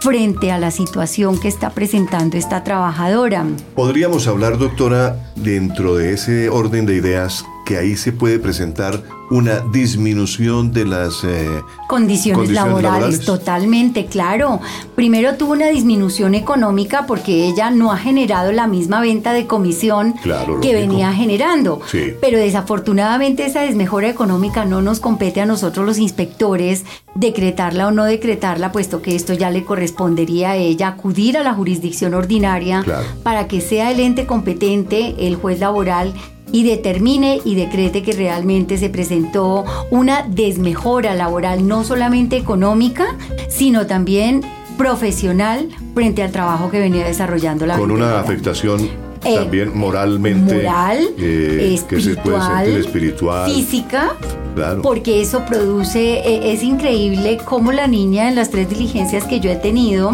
[0.00, 3.44] frente a la situación que está presentando esta trabajadora.
[3.74, 9.58] Podríamos hablar, doctora, dentro de ese orden de ideas, que ahí se puede presentar una
[9.58, 11.22] disminución de las...
[11.22, 11.46] eh,
[11.86, 13.24] Condiciones, Condiciones laborales, laborales.
[13.26, 14.58] totalmente, claro.
[14.94, 20.14] Primero tuvo una disminución económica porque ella no ha generado la misma venta de comisión
[20.22, 20.88] Claro, que lógico.
[20.92, 21.80] venía generando.
[21.90, 22.14] Sí.
[22.22, 28.04] Pero desafortunadamente esa desmejora económica no nos compete a nosotros los inspectores decretarla o no
[28.04, 33.04] decretarla, puesto que esto ya le correspondería a ella acudir a la jurisdicción ordinaria Claro.
[33.22, 36.14] para que sea el ente competente, el juez laboral,
[36.52, 43.16] y determine y decrete que realmente se presentó una desmejora laboral, no solamente económica,
[43.48, 44.42] sino también
[44.76, 48.88] profesional frente al trabajo que venía desarrollando la con una afectación
[49.24, 50.54] Eh, también moralmente...
[50.54, 53.50] moral, eh, que se puede espiritual, espiritual.
[53.50, 54.16] física,
[54.54, 54.80] Claro.
[54.82, 59.50] porque eso produce, eh, es increíble cómo la niña en las tres diligencias que yo
[59.50, 60.12] he tenido,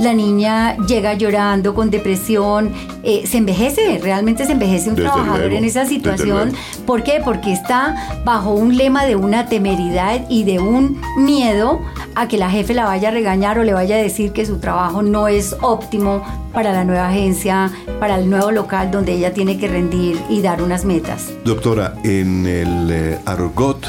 [0.00, 5.40] la niña llega llorando con depresión, eh, se envejece, realmente se envejece un Desde trabajador
[5.40, 6.52] luego, en esa situación.
[6.86, 7.20] ¿Por qué?
[7.24, 11.80] Porque está bajo un lema de una temeridad y de un miedo
[12.14, 14.58] a que la jefe la vaya a regañar o le vaya a decir que su
[14.58, 19.58] trabajo no es óptimo para la nueva agencia, para el nuevo local donde ella tiene
[19.58, 21.30] que rendir y dar unas metas.
[21.44, 23.86] Doctora, en el eh, argot,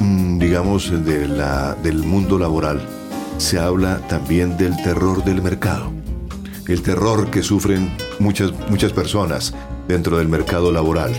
[0.00, 2.80] mm, digamos, de la, del mundo laboral,
[3.38, 5.92] se habla también del terror del mercado.
[6.68, 9.54] El terror que sufren muchas, muchas personas
[9.88, 11.12] dentro del mercado laboral.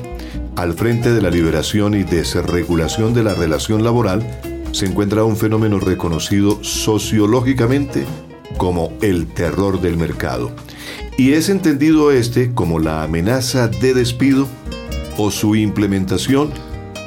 [0.56, 4.26] Al frente de la liberación y desregulación de la relación laboral
[4.72, 8.06] se encuentra un fenómeno reconocido sociológicamente
[8.58, 10.52] como el terror del mercado.
[11.18, 14.48] Y es entendido este como la amenaza de despido
[15.18, 16.52] o su implementación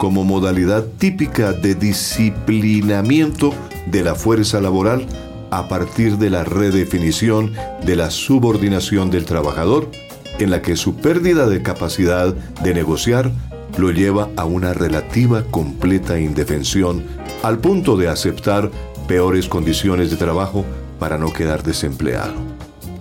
[0.01, 3.53] como modalidad típica de disciplinamiento
[3.85, 5.05] de la fuerza laboral
[5.51, 7.53] a partir de la redefinición
[7.85, 9.91] de la subordinación del trabajador,
[10.39, 13.31] en la que su pérdida de capacidad de negociar
[13.77, 17.05] lo lleva a una relativa completa indefensión
[17.43, 18.71] al punto de aceptar
[19.07, 20.65] peores condiciones de trabajo
[20.99, 22.33] para no quedar desempleado.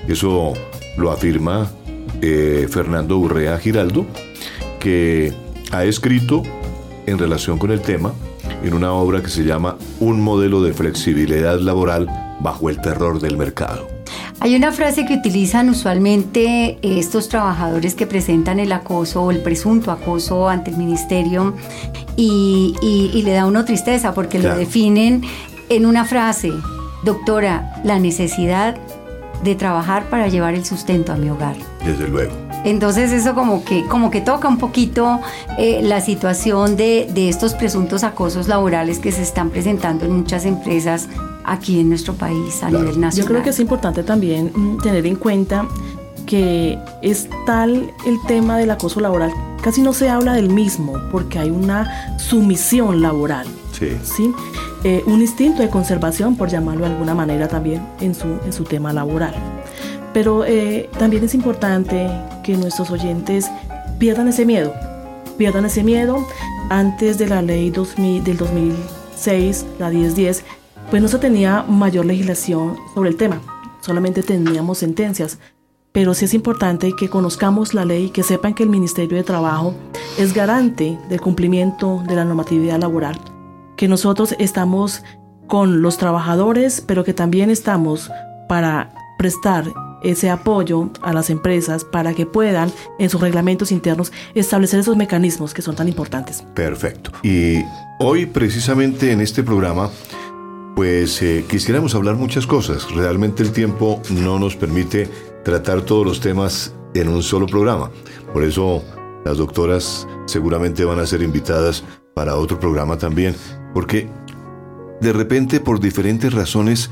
[0.06, 0.52] Eso
[0.98, 1.72] lo afirma
[2.22, 4.06] eh, Fernando Urrea Giraldo,
[4.82, 5.32] que
[5.72, 6.44] ha escrito
[7.10, 8.14] en relación con el tema
[8.64, 12.08] en una obra que se llama Un modelo de flexibilidad laboral
[12.40, 13.88] bajo el terror del mercado.
[14.42, 19.40] Hay una frase que utilizan usualmente eh, estos trabajadores que presentan el acoso o el
[19.42, 21.54] presunto acoso ante el ministerio
[22.16, 24.56] y, y- y le da uno tristeza porque Claro.
[24.56, 25.24] lo definen
[25.70, 26.52] en una frase,
[27.04, 28.78] doctora, la necesidad
[29.44, 31.56] de trabajar para llevar el sustento a mi hogar.
[31.86, 32.34] Desde luego.
[32.66, 35.20] Entonces eso como que, como que toca un poquito
[35.58, 40.46] eh, la situación de, de estos presuntos acosos laborales que se están presentando en muchas
[40.46, 41.08] empresas
[41.46, 42.80] aquí en nuestro país a Claro.
[42.86, 43.26] nivel nacional.
[43.28, 45.68] Yo creo que es importante también mm, tener en cuenta
[46.26, 49.32] que es tal el tema del acoso laboral,
[49.64, 53.48] casi no se habla del mismo porque hay una sumisión laboral.
[53.72, 53.98] Sí.
[54.04, 54.32] ¿sí?
[54.84, 58.64] Eh, un instinto de conservación, por llamarlo de alguna manera también, en su, en su
[58.66, 59.34] tema laboral.
[60.14, 62.10] Pero eh, también es importante
[62.50, 63.46] que nuestros oyentes
[64.00, 64.74] pierdan ese miedo,
[65.38, 66.26] pierdan ese miedo.
[66.72, 68.40] Antes de la ley 2000 del
[69.16, 70.44] 6, la 1010,
[70.90, 73.40] pues no se tenía mayor legislación sobre el tema,
[73.82, 75.38] solamente teníamos sentencias.
[75.92, 79.76] Pero sí es importante que conozcamos la ley, que sepan que el Ministerio de Trabajo
[80.18, 83.20] es garante del cumplimiento de la normatividad laboral,
[83.78, 85.04] que nosotros estamos
[85.46, 88.10] con los trabajadores, pero que también estamos
[88.48, 89.66] para prestar
[90.04, 95.54] ese apoyo a las empresas para que puedan en sus reglamentos internos establecer esos mecanismos
[95.54, 96.44] que son tan importantes.
[96.54, 97.12] Perfecto.
[97.24, 97.64] Y
[98.00, 99.90] hoy precisamente en este programa
[100.76, 102.90] pues eh, quisiéramos hablar muchas cosas.
[102.94, 105.10] Realmente el tiempo no nos permite
[105.44, 107.92] tratar todos los temas en un solo programa.
[108.34, 108.84] Por eso
[109.26, 111.84] las doctoras seguramente van a ser invitadas
[112.14, 113.36] para otro programa también,
[113.74, 114.08] porque
[115.02, 116.92] de repente por diferentes razones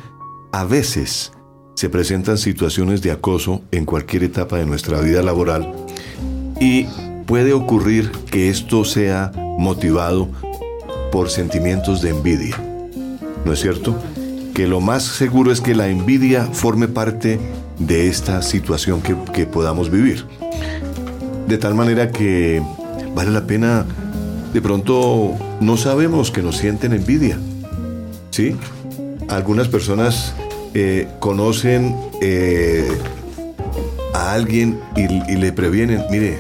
[0.51, 1.31] a veces
[1.77, 5.71] se presentan situaciones de acoso en cualquier etapa de nuestra vida laboral
[6.59, 6.87] y
[7.27, 10.27] puede ocurrir que esto sea motivado
[11.11, 12.57] por sentimientos de envidia.
[13.45, 13.95] ¿No es cierto?
[14.55, 17.39] Que lo más seguro es que la envidia forme parte
[17.77, 20.25] de esta situación que, podamos vivir.
[21.47, 22.59] De tal manera que
[23.13, 23.85] vale la pena,
[24.51, 27.37] de pronto no sabemos que nos sienten envidia.
[28.31, 28.55] ¿Sí?
[29.27, 30.33] Algunas personas
[30.73, 32.87] eh, conocen eh,
[34.13, 36.37] a alguien y, le previenen, mire,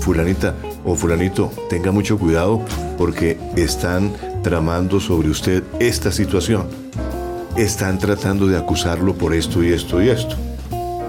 [0.00, 2.62] fulanita o fulanito, tenga mucho cuidado
[2.96, 6.66] porque están tramando sobre usted esta situación.
[7.56, 10.36] Están tratando de acusarlo por esto y esto y esto.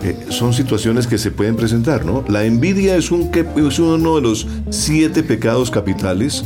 [0.02, 2.24] Eh, son situaciones que se pueden presentar, ¿no?
[2.28, 6.46] La envidia es, un, es uno de los siete pecados capitales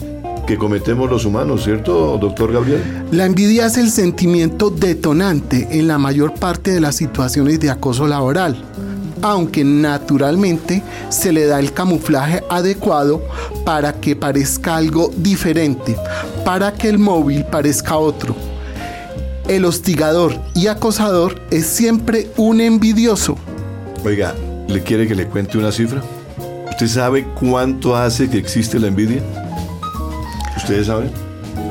[0.51, 2.83] que cometemos los humanos, ¿cierto, doctor Gabriel?
[3.11, 8.05] La envidia es el sentimiento detonante en la mayor parte de las situaciones de acoso
[8.05, 8.61] laboral,
[9.21, 13.23] aunque naturalmente se le da el camuflaje adecuado
[13.63, 15.95] para que parezca algo diferente,
[16.43, 18.35] para que el móvil parezca otro.
[19.47, 23.37] El hostigador y acosador es siempre un envidioso.
[24.03, 24.35] Oiga,
[24.67, 26.01] ¿le quiere que le cuente una cifra?
[26.69, 29.21] ¿Usted sabe cuánto hace que existe la envidia?
[30.63, 31.09] ¿Ustedes saben?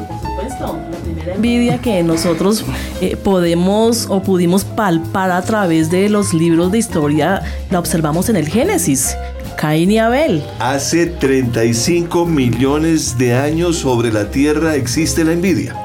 [0.09, 2.65] Por supuesto, la primera envidia que nosotros
[3.01, 8.37] eh, podemos o pudimos palpar a través de los libros de historia la observamos en
[8.37, 9.17] el Génesis.
[9.57, 10.43] Caín y Abel.
[10.59, 15.77] Hace 35 millones de años sobre la tierra existe la envidia.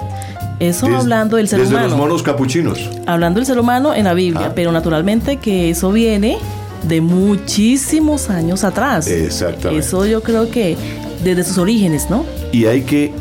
[0.60, 1.76] Eso hablando del ser humano.
[1.76, 2.90] Desde los monos capuchinos.
[3.06, 4.54] Hablando del ser humano en la Biblia, ah.
[4.56, 6.38] pero naturalmente que eso viene
[6.84, 9.08] de muchísimos años atrás.
[9.08, 9.86] Exactamente.
[9.86, 10.78] Eso yo creo que
[11.24, 12.24] desde sus orígenes, ¿no?
[12.56, 13.12] Y hay que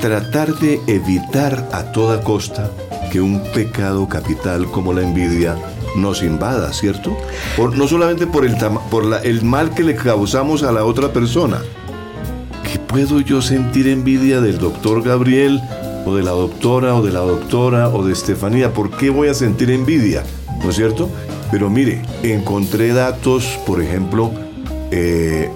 [0.00, 2.70] tratar de evitar a toda costa
[3.10, 5.56] que un pecado capital como la envidia
[5.96, 7.16] nos invada, ¿cierto?
[7.58, 8.54] no solamente por, el,
[8.88, 11.60] por el mal que le causamos a la otra persona.
[12.62, 15.60] ¿Qué puedo yo sentir envidia del doctor Gabriel
[16.06, 18.72] o de la doctora o de la doctora o de Estefanía?
[18.72, 20.22] ¿Por qué voy a sentir envidia?
[20.62, 21.10] ¿No es cierto?
[21.50, 24.30] Pero mire, encontré datos, por ejemplo,
[24.92, 25.50] eh,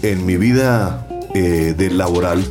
[0.00, 1.05] en mi vida
[1.38, 2.42] eh, del laboral,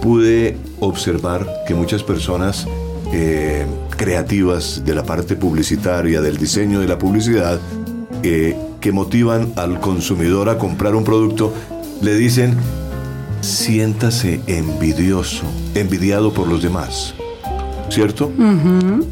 [0.00, 2.68] pude observar que muchas personas
[3.12, 3.66] eh,
[3.96, 7.58] creativas de la parte publicitaria, del diseño de la publicidad,
[8.22, 11.52] eh, que motivan al consumidor a comprar un producto,
[12.00, 12.54] le dicen,
[13.40, 15.42] siéntase envidioso,
[15.74, 17.16] envidiado por los demás.
[17.88, 18.30] ¿Cierto?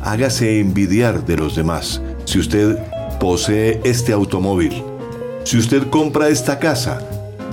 [0.02, 2.00] Hágase envidiar de los demás.
[2.26, 2.78] Si usted
[3.18, 4.84] posee este automóvil,
[5.42, 7.00] si usted compra esta casa,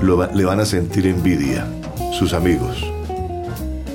[0.04, 1.66] le van a sentir envidia
[2.12, 2.86] sus amigos.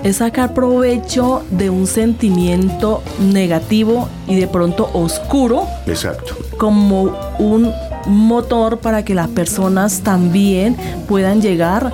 [0.02, 5.66] Es sacar provecho de un sentimiento negativo y de pronto oscuro.
[5.86, 6.36] Exacto.
[6.56, 7.72] Como un
[8.06, 10.76] motor para que las personas también
[11.08, 11.92] puedan llegar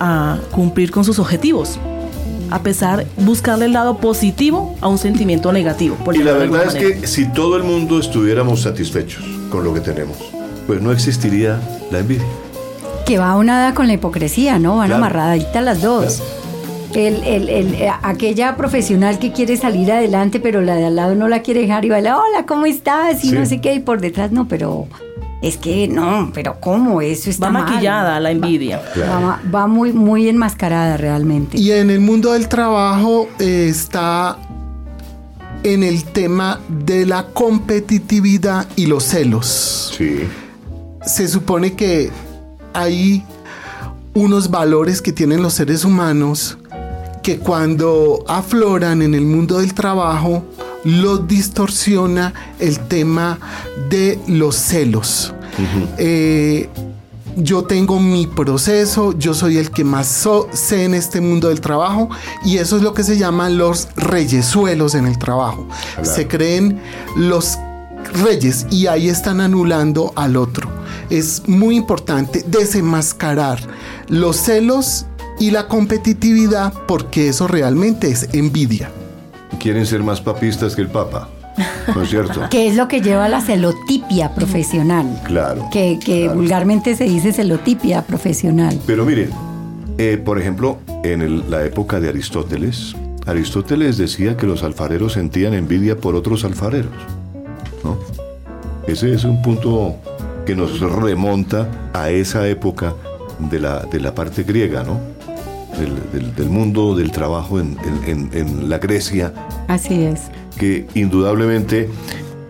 [0.00, 1.78] a cumplir con sus objetivos
[2.50, 5.98] a pesar buscarle el lado positivo a un sentimiento negativo.
[6.14, 10.16] y la verdad es que si todo el mundo estuviéramos satisfechos con lo que tenemos,
[10.66, 12.24] pues no existiría la envidia
[13.08, 14.76] que va unada con la hipocresía, ¿no?
[14.76, 16.22] Van amarraditas las dos.
[16.94, 21.14] El, el, el, eh, aquella profesional que quiere salir adelante, pero la de al lado
[21.14, 23.24] no la quiere dejar y va, hola, ¿cómo estás?
[23.24, 24.88] Y no sé qué, y por detrás no, pero
[25.40, 27.00] es que no, pero ¿cómo?
[27.00, 28.82] Eso está va maquillada la envidia.
[29.54, 31.56] Va, muy, muy enmascarada realmente.
[31.56, 34.36] Y en el mundo del trabajo eh, está
[35.62, 39.94] en el tema de la competitividad y los celos.
[39.96, 40.20] Sí.
[41.06, 42.10] Se supone que
[42.78, 43.24] hay
[44.14, 46.58] unos valores que tienen los seres humanos
[47.22, 50.44] que cuando afloran en el mundo del trabajo
[50.84, 53.38] los distorsiona el tema
[53.90, 55.34] de los celos.
[55.98, 56.68] Eh,
[57.36, 62.08] yo tengo mi proceso, yo soy el que más sé en este mundo del trabajo
[62.44, 65.68] y eso es lo que se llaman los reyesuelos en el trabajo.
[66.02, 66.80] Se creen
[67.16, 67.58] los
[68.22, 70.68] reyes y ahí están anulando al otro.
[71.10, 73.58] Es muy importante desenmascarar
[74.08, 75.06] los celos
[75.38, 78.90] y la competitividad porque eso realmente es envidia.
[79.60, 81.28] Quieren ser más papistas que el Papa.
[81.94, 82.42] ¿No es cierto?
[82.50, 85.20] que es lo que lleva a la celotipia profesional.
[85.24, 85.68] Claro.
[85.72, 88.78] Que, vulgarmente se dice celotipia profesional.
[88.86, 89.30] Pero miren,
[89.96, 92.94] eh, por ejemplo, en la época de Aristóteles,
[93.26, 96.92] Aristóteles decía que los alfareros sentían envidia por otros alfareros.
[97.84, 97.98] ¿No?
[98.86, 99.96] Ese es un punto
[100.46, 102.94] que nos remonta a esa época
[103.38, 104.98] de la, de la parte griega, ¿no?
[105.78, 109.32] Del, mundo del trabajo en, la Grecia.
[109.68, 110.22] Así es.
[110.58, 111.88] Que indudablemente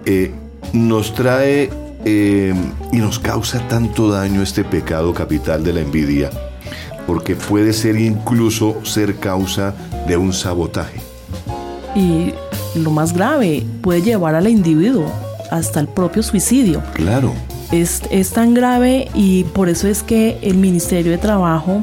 [0.07, 0.31] eh,
[0.73, 1.71] nos trae
[2.05, 2.55] eh,
[2.93, 6.31] y nos causa tanto daño este pecado capital de la envidia,
[7.07, 9.75] porque puede ser incluso ser causa
[10.07, 11.01] de un sabotaje.
[11.95, 12.33] Y
[12.85, 15.11] lo más grave, puede llevar al individuo
[15.51, 16.83] hasta el propio suicidio.
[16.95, 17.33] Claro.
[17.73, 21.83] Es, es tan grave y por eso es que el Ministerio de Trabajo,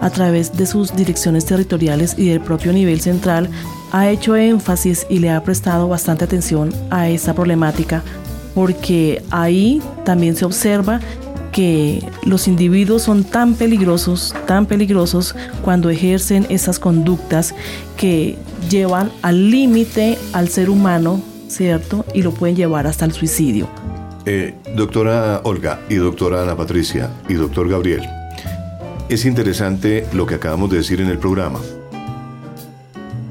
[0.00, 3.48] a través de sus direcciones territoriales y del propio nivel central,
[3.92, 8.02] ha hecho énfasis y le ha prestado bastante atención a esta problemática,
[8.54, 11.00] porque ahí también se observa
[11.54, 17.54] que los individuos son tan peligrosos, tan peligrosos cuando ejercen esas conductas
[17.96, 18.36] que
[18.68, 21.22] llevan al límite al ser humano
[21.54, 22.04] ¿cierto?
[22.12, 23.68] Y lo pueden llevar hasta el suicidio.
[24.26, 28.02] Eh, doctora Olga y doctora Ana Patricia y doctor Gabriel,
[29.08, 31.60] es interesante lo que acabamos de decir en el programa.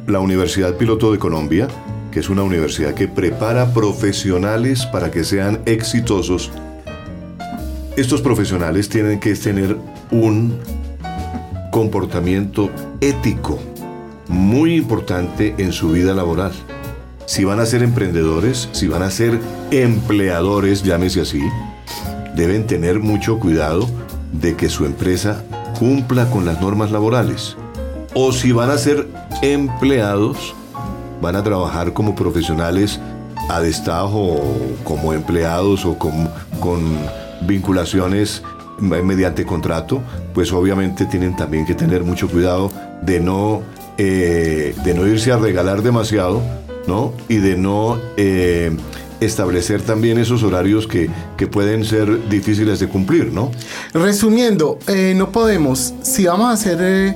[0.07, 1.67] La Universidad Piloto de Colombia,
[2.11, 6.51] que es una universidad que prepara profesionales para que sean exitosos,
[7.96, 9.78] estos profesionales tienen que tener
[10.12, 10.60] un
[11.72, 12.70] comportamiento
[13.02, 13.60] ético
[14.28, 16.52] muy importante en su vida laboral
[17.26, 19.39] si van a ser emprendedores, si van a ser
[19.72, 21.41] empleadores, llámese así,
[22.36, 23.88] deben tener mucho cuidado
[24.34, 25.44] de que su empresa
[25.80, 27.56] cumpla con las normas laborales.
[28.14, 29.08] O si van a ser
[29.41, 30.54] empleados,
[31.22, 33.00] van a trabajar como profesionales
[33.50, 34.39] a destajo,
[34.84, 36.30] como empleados o con,
[36.60, 36.98] con
[37.46, 38.44] vinculaciones
[38.80, 40.02] mediante contrato,
[40.34, 42.72] pues obviamente tienen también que tener mucho cuidado
[43.02, 43.62] de no,
[43.98, 46.41] eh, de no irse a regalar demasiado
[46.88, 47.14] ¿no?
[47.28, 48.76] Y de no eh,
[49.20, 51.10] establecer también esos horarios que,
[51.52, 53.52] pueden ser difíciles de cumplir, ¿no?
[53.94, 57.16] Resumiendo, eh, no podemos, si vamos a ser eh,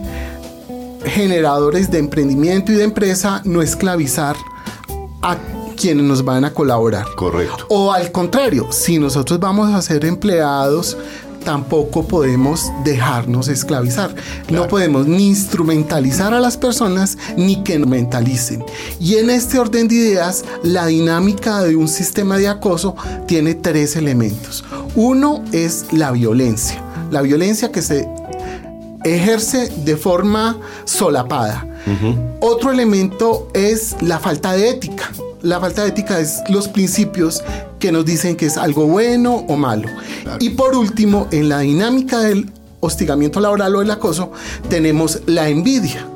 [1.06, 4.36] generadores de emprendimiento y de empresa, no esclavizar
[5.22, 5.38] a
[5.78, 7.06] quienes nos van a colaborar.
[7.16, 7.66] Correcto.
[7.70, 10.98] O al contrario, si nosotros vamos a ser empleados,
[11.48, 14.14] tampoco podemos dejarnos esclavizar.
[14.50, 18.66] No podemos ni instrumentalizar a las personas ni que nos mentalicen.
[19.00, 22.98] Y en este orden de ideas, la dinámica de un sistema de acoso
[23.28, 24.66] tiene tres elementos.
[24.96, 26.84] Uno es la violencia.
[27.12, 28.10] La violencia que se
[29.06, 31.66] ejerce de forma solapada.
[32.42, 35.10] Otro elemento es la falta de ética.
[35.44, 37.44] La falta de ética es los principios
[37.80, 39.88] que nos dicen que es algo bueno o malo.
[40.40, 44.32] Y por último, en la dinámica del hostigamiento laboral o el acoso,
[44.70, 46.08] tenemos la envidia.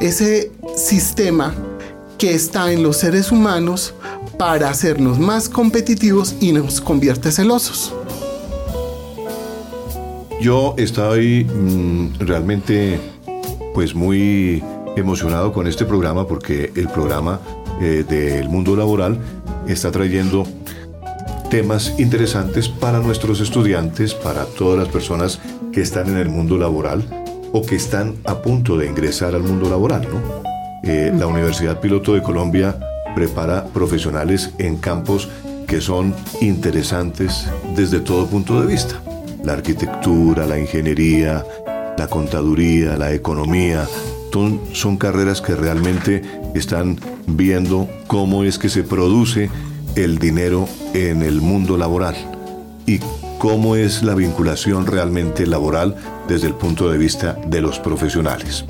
[0.00, 1.54] Ese sistema
[2.18, 3.94] que está en los seres humanos
[4.38, 7.92] para hacernos más competitivos y nos convierte celosos.
[10.40, 13.00] Yo estoy mm, realmente
[13.74, 14.62] pues muy
[14.96, 17.40] emocionado con este programa porque el programa
[17.80, 19.18] eh, del mundo laboral
[19.66, 20.46] está trayendo
[21.50, 25.40] temas interesantes para nuestros estudiantes, para todas las personas
[25.72, 27.04] que están en el mundo laboral
[27.52, 30.02] o que están a punto de ingresar al mundo laboral.
[30.02, 30.42] ¿no?
[30.82, 32.78] Eh, la Universidad Piloto de Colombia
[33.14, 35.28] prepara profesionales en campos
[35.66, 39.00] que son interesantes desde todo punto de vista.
[39.44, 41.44] La arquitectura, la ingeniería,
[41.96, 43.86] la contaduría, la economía,
[44.32, 46.22] son, son carreras que realmente
[46.58, 49.50] están viendo cómo es que se produce
[49.94, 52.14] el dinero en el mundo laboral
[52.86, 53.00] y
[53.38, 55.96] cómo es la vinculación realmente laboral
[56.28, 58.64] desde el punto de vista de los profesionales.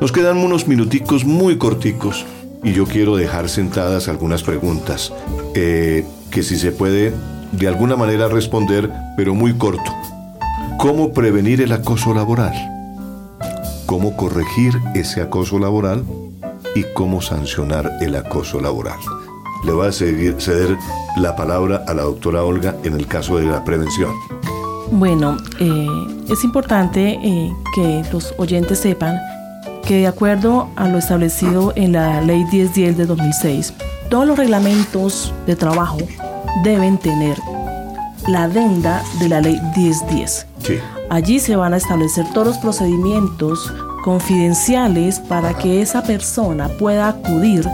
[0.00, 2.24] Nos quedan unos minuticos muy corticos
[2.62, 5.12] y yo quiero dejar sentadas algunas preguntas
[5.54, 7.12] eh, que si se puede
[7.52, 9.92] de alguna manera responder, pero muy corto.
[10.78, 12.52] ¿Cómo prevenir el acoso laboral?
[13.86, 16.04] ¿Cómo corregir ese acoso laboral?
[16.74, 18.98] ¿Y cómo sancionar el acoso laboral?
[19.64, 20.76] le voy a ceder
[21.16, 24.12] la palabra a la doctora Olga en el caso de la prevención.
[24.90, 25.88] Bueno, eh,
[26.28, 29.18] es importante eh, que los oyentes sepan
[29.86, 33.72] que de acuerdo a lo establecido en la Ley 1010 de 2006,
[34.10, 35.98] todos los reglamentos de trabajo
[36.62, 37.36] deben tener
[38.28, 40.46] la adenda de la Ley 1010.
[40.62, 40.78] Sí.
[41.10, 43.72] Allí se van a establecer todos los procedimientos
[44.04, 47.66] confidenciales para que esa persona pueda acudir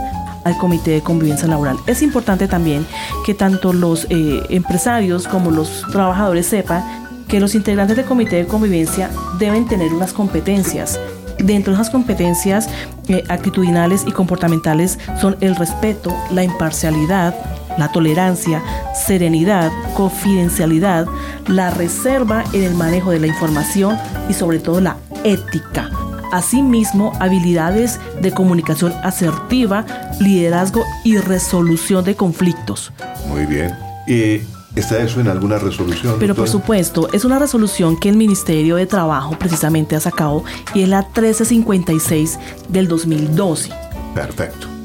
[0.44, 1.76] al Comité de Convivencia Laboral.
[1.88, 2.86] Es importante también
[3.26, 6.84] que tanto los eh, empresarios como los trabajadores sepan
[7.26, 9.10] que los integrantes del Comité de Convivencia
[9.40, 11.00] deben tener unas competencias.
[11.40, 12.68] Dentro de esas competencias
[13.08, 17.34] eh, actitudinales y comportamentales son el respeto, la imparcialidad,
[17.76, 18.62] la tolerancia,
[18.94, 21.06] serenidad, confidencialidad,
[21.48, 25.90] la reserva en el manejo de la información y sobre todo la ética.
[26.32, 29.84] Asimismo, habilidades de comunicación asertiva,
[30.20, 32.92] liderazgo y resolución de conflictos.
[33.28, 33.74] Muy bien.
[34.06, 34.42] ¿Y
[34.74, 36.16] está eso en alguna resolución?
[36.18, 40.82] Pero por supuesto, es una resolución que el Ministerio de Trabajo precisamente ha sacado y
[40.82, 43.70] es la 1356 del 2012.
[44.14, 44.79] Perfecto.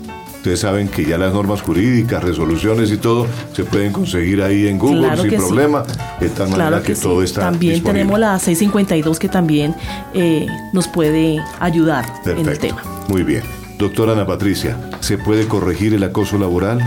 [0.46, 4.78] Ustedes saben que ya las normas jurídicas, resoluciones y todo se pueden conseguir ahí en
[4.78, 5.44] Google Claro sin que sí.
[5.44, 5.84] problema,
[6.20, 7.26] de tal manera Claro que, que, todo sí.
[7.26, 8.02] está También disponible.
[8.02, 9.74] tenemos la 652 que también
[10.14, 12.68] eh, nos puede ayudar en el Perfecto.
[12.76, 12.84] tema.
[13.08, 13.42] Muy bien.
[13.80, 16.80] Doctora Ana Patricia, ¿se puede corregir el acoso laboral?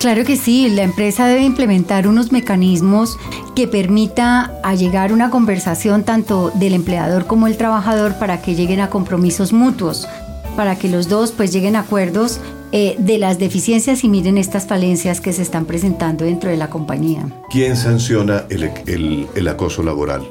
[0.00, 3.16] Claro que sí, la empresa debe implementar unos mecanismos
[3.54, 8.90] que permita allegar una conversación tanto del empleador como el trabajador para que lleguen a
[8.90, 10.08] compromisos mutuos,
[10.56, 12.40] para que los dos pues lleguen a acuerdos
[12.78, 16.68] eh, de las deficiencias y miren estas falencias que se están presentando dentro de la
[16.68, 17.22] compañía.
[17.50, 20.22] ¿Quién sanciona el, el- el acoso laboral?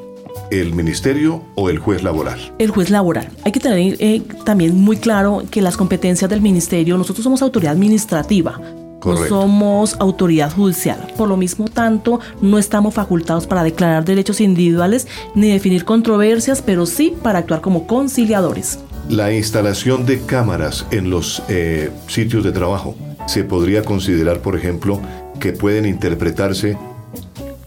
[0.52, 2.40] ¿El ministerio o el juez laboral?
[2.60, 3.30] El juez laboral.
[3.44, 7.74] Hay que tener eh, también muy claro que las competencias del ministerio, nosotros somos autoridad
[7.74, 8.62] administrativa.
[9.00, 9.36] Correcto.
[9.36, 11.00] No somos autoridad judicial.
[11.18, 16.86] Por lo mismo tanto, no estamos facultados para declarar derechos individuales ni definir controversias, pero
[16.86, 18.80] sí para actuar como conciliadores.
[19.10, 22.96] La instalación de cámaras en los eh, sitios de trabajo
[23.28, 25.00] se podría considerar, por ejemplo,
[25.40, 26.76] que pueden interpretarse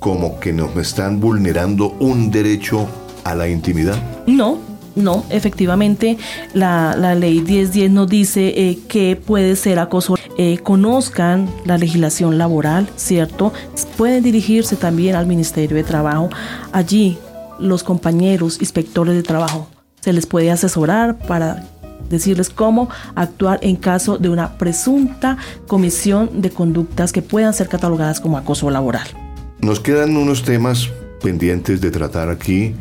[0.00, 2.88] como que nos están vulnerando un derecho
[3.22, 3.96] a la intimidad.
[4.26, 4.58] No,
[4.96, 6.18] no, efectivamente
[6.54, 10.16] la, ley 1010 nos dice eh, que puede ser acoso.
[10.38, 13.52] Eh, conozcan la legislación laboral, ¿cierto?
[13.96, 16.30] Pueden dirigirse también al Ministerio de Trabajo.
[16.72, 17.16] Allí
[17.60, 19.68] los compañeros inspectores de trabajo
[20.08, 21.64] se les puede asesorar para
[22.08, 25.36] decirles cómo actuar en caso de una presunta
[25.66, 29.06] comisión de conductas que puedan ser catalogadas como acoso laboral.
[29.60, 30.88] Nos quedan unos temas
[31.22, 32.74] pendientes de tratar aquí.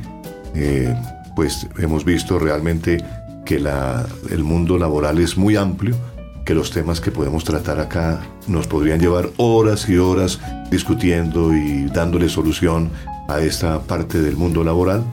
[0.55, 0.95] Eh,
[1.35, 3.03] pues hemos visto realmente
[3.43, 5.97] que la- el mundo laboral es muy amplio,
[6.45, 10.39] que los temas que podemos tratar acá nos podrían llevar horas y horas
[10.71, 12.89] discutiendo y dándole solución
[13.27, 15.03] a esta parte del mundo laboral.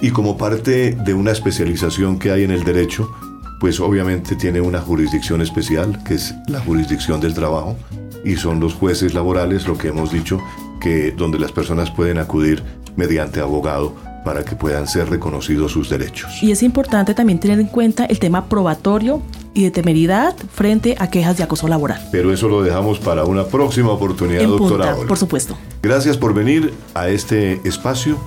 [0.00, 3.10] Y como parte de una especialización que hay en el derecho,
[3.58, 7.76] pues obviamente tiene una jurisdicción especial, que es la jurisdicción del trabajo,
[8.24, 10.40] y son los jueces laborales, lo que hemos dicho,
[10.80, 12.62] que donde las personas pueden acudir
[12.94, 13.94] mediante abogado
[14.24, 16.42] para que puedan ser reconocidos sus derechos.
[16.42, 19.22] Y es importante también tener en cuenta el tema probatorio
[19.54, 22.00] y de temeridad frente a quejas de acoso laboral.
[22.12, 25.58] Pero eso lo dejamos para una próxima oportunidad, En doctora punta, por supuesto.
[25.82, 28.18] Gracias por venir a este espacio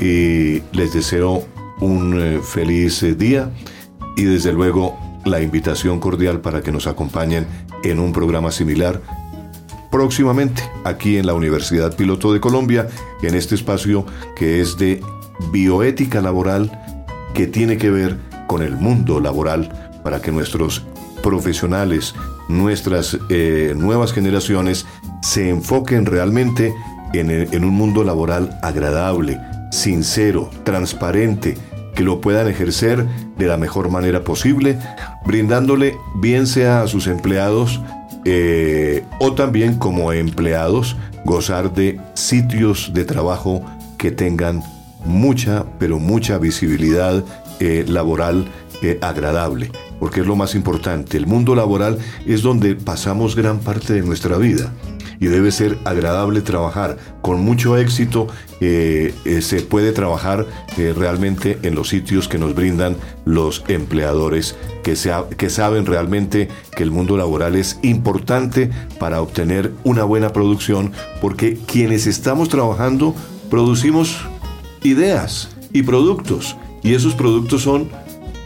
[0.00, 1.44] y les deseo
[1.80, 3.50] un eh, feliz eh, día
[4.16, 7.46] y desde luego la invitación cordial para que nos acompañen
[7.84, 9.00] en un programa similar
[9.90, 12.88] próximamente aquí en la Universidad Piloto de Colombia,
[13.22, 14.04] en este espacio
[14.36, 15.00] que es de
[15.52, 16.70] bioética laboral
[17.34, 20.84] que tiene que ver con el mundo laboral para que nuestros
[21.22, 22.14] profesionales,
[22.48, 24.86] nuestras eh, nuevas generaciones
[25.22, 26.74] se enfoquen realmente
[27.12, 29.40] en, un mundo laboral agradable,
[29.70, 31.56] sincero, transparente,
[31.94, 33.06] que lo puedan ejercer
[33.36, 34.78] de la mejor manera posible,
[35.26, 37.80] brindándole bien sea a sus empleados
[38.24, 43.64] eh, o también como empleados gozar de sitios de trabajo
[43.96, 44.62] que tengan
[45.04, 47.24] mucha, pero mucha visibilidad
[47.60, 48.46] eh, laboral
[48.82, 51.16] eh, agradable, porque es lo más importante.
[51.16, 54.72] El mundo laboral es donde pasamos gran parte de nuestra vida
[55.20, 56.96] y debe ser agradable trabajar.
[57.22, 58.28] Con mucho éxito
[58.60, 60.46] eh, eh, se puede trabajar
[60.76, 66.48] eh, realmente en los sitios que nos brindan los empleadores que, sea- que saben realmente
[66.76, 73.14] que el mundo laboral es importante para obtener una buena producción porque quienes estamos trabajando
[73.50, 74.16] producimos
[74.82, 77.88] ideas y productos y esos productos son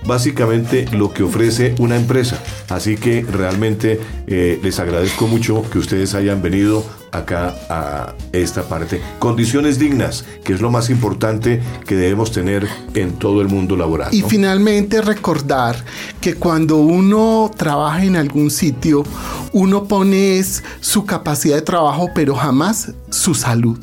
[0.06, 2.42] básicamente lo que ofrece una empresa.
[2.68, 9.00] Así que realmente eh, les agradezco mucho que ustedes hayan venido acá a esta parte.
[9.18, 14.08] Condiciones dignas, que es lo más importante que debemos tener en todo el mundo laboral.
[14.12, 15.76] Y finalmente recordar
[16.20, 19.04] que cuando uno trabaja en algún sitio,
[19.52, 20.42] uno pone
[20.80, 23.78] su capacidad de trabajo, pero jamás su salud.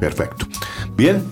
[0.00, 0.46] Perfecto.
[0.96, 1.22] Bien,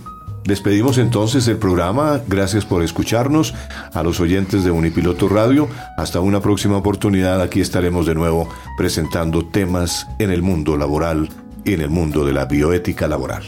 [0.45, 2.21] Despedimos entonces el programa.
[2.27, 3.55] Gracias por escucharnos.
[3.95, 7.41] A los oyentes de Unipiloto Radio, hasta una próxima oportunidad.
[7.41, 11.31] Aquí estaremos de nuevo presentando temas en el mundo laboral
[11.65, 13.45] y en el mundo de la bioética laboral.